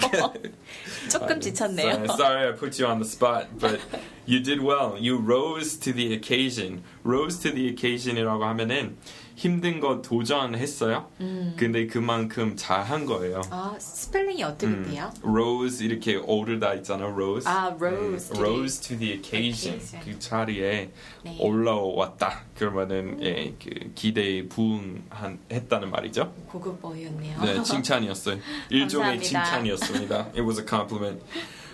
[1.11, 1.89] 조금 지쳤네요.
[1.89, 3.81] Sorry, sorry I put you on the spot, but
[4.27, 4.99] you did well.
[4.99, 6.83] You rose to the occasion.
[7.05, 8.97] Rose to the occasion이라고 하면은
[9.39, 11.09] 힘든 거 도전했어요.
[11.57, 13.41] 근데 그만큼 잘한 거예요.
[13.51, 15.13] 아, 스펠링이 어떻게 음, 돼요?
[15.23, 17.47] rose 이렇게 오르다 있잖아, rose.
[17.47, 19.77] 아, rose 음, rose to the occasion.
[19.77, 20.05] occasion.
[20.05, 20.91] 그 자리에
[21.23, 21.37] 네.
[21.39, 22.47] 올라왔다.
[22.57, 26.33] 그러면은 예, 그 기대에 부응했다는 말이죠.
[26.49, 27.41] 고급어였네요.
[27.41, 28.41] 네, 칭찬이었어요.
[28.71, 29.23] 일종의.
[29.23, 30.31] 칭찬이었습니다.
[30.35, 31.23] It was a compliment.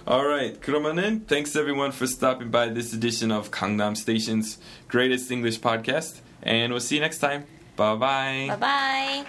[0.07, 6.21] Alright, 그러면은 thanks everyone for stopping by this edition of Gangnam Station's greatest English podcast,
[6.43, 7.47] and we'll see you next time.
[7.77, 9.25] 拜拜，